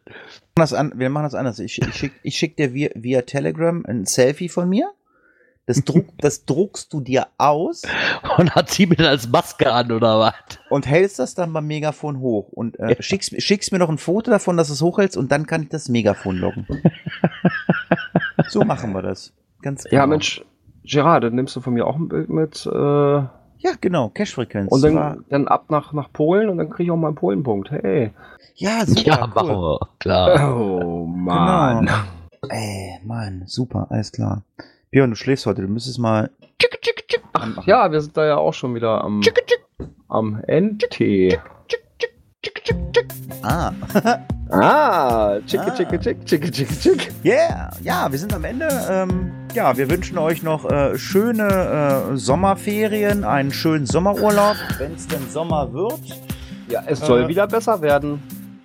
[0.54, 1.58] das an, wir machen das anders.
[1.58, 4.90] Ich, ich schicke ich schick dir via, via Telegram ein Selfie von mir.
[5.70, 7.82] Das, druck, das druckst du dir aus
[8.38, 10.34] und hat sie mir dann als Maske an oder was?
[10.68, 12.48] und hältst das dann beim Megafon hoch.
[12.50, 15.46] Und äh, schickst, schickst mir noch ein Foto davon, dass du es hochhältst und dann
[15.46, 16.66] kann ich das Megafon loggen.
[18.48, 19.32] so machen wir das.
[19.62, 20.06] Ganz Ja, genau.
[20.08, 20.44] Mensch,
[20.84, 24.08] Gerard, dann nimmst du von mir auch ein Bild mit äh, und Ja, genau.
[24.08, 24.70] Cache-Frequenz.
[24.80, 27.70] dann, War- dann ab nach, nach Polen und dann kriege ich auch mal einen Polenpunkt.
[27.70, 28.10] Hey.
[28.54, 29.02] ja, super.
[29.02, 29.30] Ja, cool.
[29.34, 30.56] machen wir, klar.
[30.56, 31.92] Oh Genau.
[32.48, 34.42] Ey, Mann, super, alles klar.
[34.90, 36.30] Björn, du schläfst heute, du müsstest mal.
[37.32, 39.20] Ach, ja, wir sind da ja auch schon wieder am,
[40.08, 41.38] am NT.
[43.42, 43.72] Ah,
[44.52, 45.70] Ah, chicke, Ah.
[45.76, 47.12] chicke, chick, chicke, chicke, chick.
[47.24, 48.66] yeah, ja, wir sind am Ende.
[48.90, 55.06] Ähm, ja, wir wünschen euch noch äh, schöne äh, Sommerferien, einen schönen Sommerurlaub, wenn es
[55.06, 56.00] denn Sommer wird.
[56.68, 58.20] Ja, es soll Äh, wieder besser werden.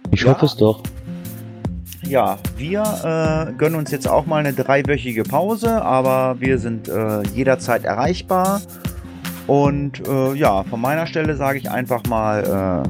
[0.10, 0.34] Ich Ja.
[0.34, 0.81] hoffe es doch.
[2.07, 2.82] Ja, wir
[3.49, 8.61] äh, gönnen uns jetzt auch mal eine dreiwöchige Pause, aber wir sind äh, jederzeit erreichbar.
[9.48, 12.84] Und äh, ja, von meiner Stelle sage ich einfach mal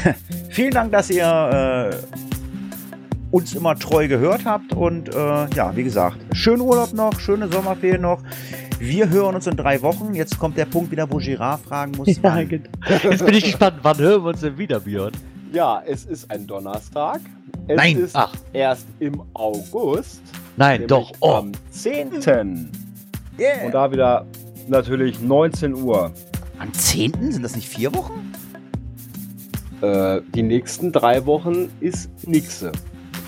[0.00, 0.14] äh,
[0.50, 1.94] vielen Dank, dass ihr äh,
[3.30, 4.72] uns immer treu gehört habt.
[4.72, 8.22] Und ja, wie gesagt, schönen Urlaub noch, schöne Sommerferien noch.
[8.78, 10.14] Wir hören uns in drei Wochen.
[10.14, 12.08] Jetzt kommt der Punkt wieder, wo Girard fragen muss.
[12.22, 12.48] wann.
[12.48, 12.68] genau.
[13.04, 15.12] Jetzt bin ich gespannt, wann hören wir uns denn wieder, Björn?
[15.52, 17.20] Ja, es ist ein Donnerstag.
[17.68, 17.98] Es Nein.
[17.98, 18.32] ist Ach.
[18.54, 20.22] erst im August.
[20.56, 21.12] Nein, doch.
[21.20, 22.70] Oh, Am 10.
[23.38, 23.66] Yeah.
[23.66, 24.26] Und da wieder
[24.68, 26.10] natürlich 19 Uhr.
[26.58, 27.32] Am 10.
[27.32, 28.32] sind das nicht vier Wochen?
[29.82, 32.72] Äh, die nächsten drei Wochen ist nixe.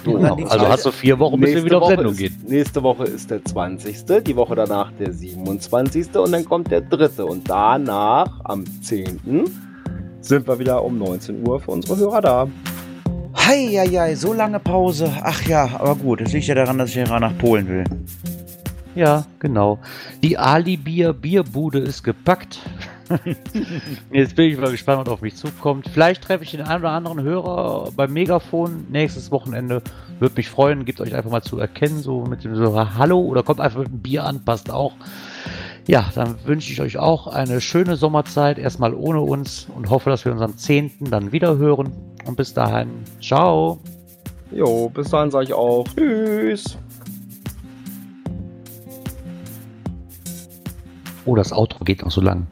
[0.05, 1.97] So, Und dann die also hast du vier Wochen, bis wir nächste wieder auf Woche
[1.97, 2.45] Sendung ist, gehen.
[2.47, 4.05] Nächste Woche ist der 20.
[4.25, 6.17] Die Woche danach der 27.
[6.17, 7.23] Und dann kommt der 3.
[7.25, 9.21] Und danach, am 10.
[10.25, 12.49] sind wir wieder um 19 Uhr für unsere Hörer da.
[13.37, 15.13] Heieiei, so lange Pause.
[15.23, 17.85] Ach ja, aber gut, es liegt ja daran, dass ich ja nach Polen will.
[18.95, 19.81] Ja, genau.
[20.23, 22.61] Die Ali-Bier-Bierbude ist gepackt.
[24.13, 25.89] Jetzt bin ich mal gespannt, was auf mich zukommt.
[25.93, 29.83] Vielleicht treffe ich den einen oder anderen Hörer beim Megafon nächstes Wochenende.
[30.21, 33.43] Würde mich freuen, gebt euch einfach mal zu erkennen, so mit dem so Hallo oder
[33.43, 34.95] kommt einfach mit einem Bier an, passt auch.
[35.87, 40.25] Ja, dann wünsche ich euch auch eine schöne Sommerzeit, erstmal ohne uns und hoffe, dass
[40.25, 40.93] wir uns am 10.
[41.11, 41.93] dann wieder hören.
[42.25, 42.89] Und bis dahin,
[43.21, 43.79] ciao.
[44.51, 46.79] Jo, bis dahin sage ich auch Tschüss.
[51.27, 52.47] Oh, das Outro geht noch so lang.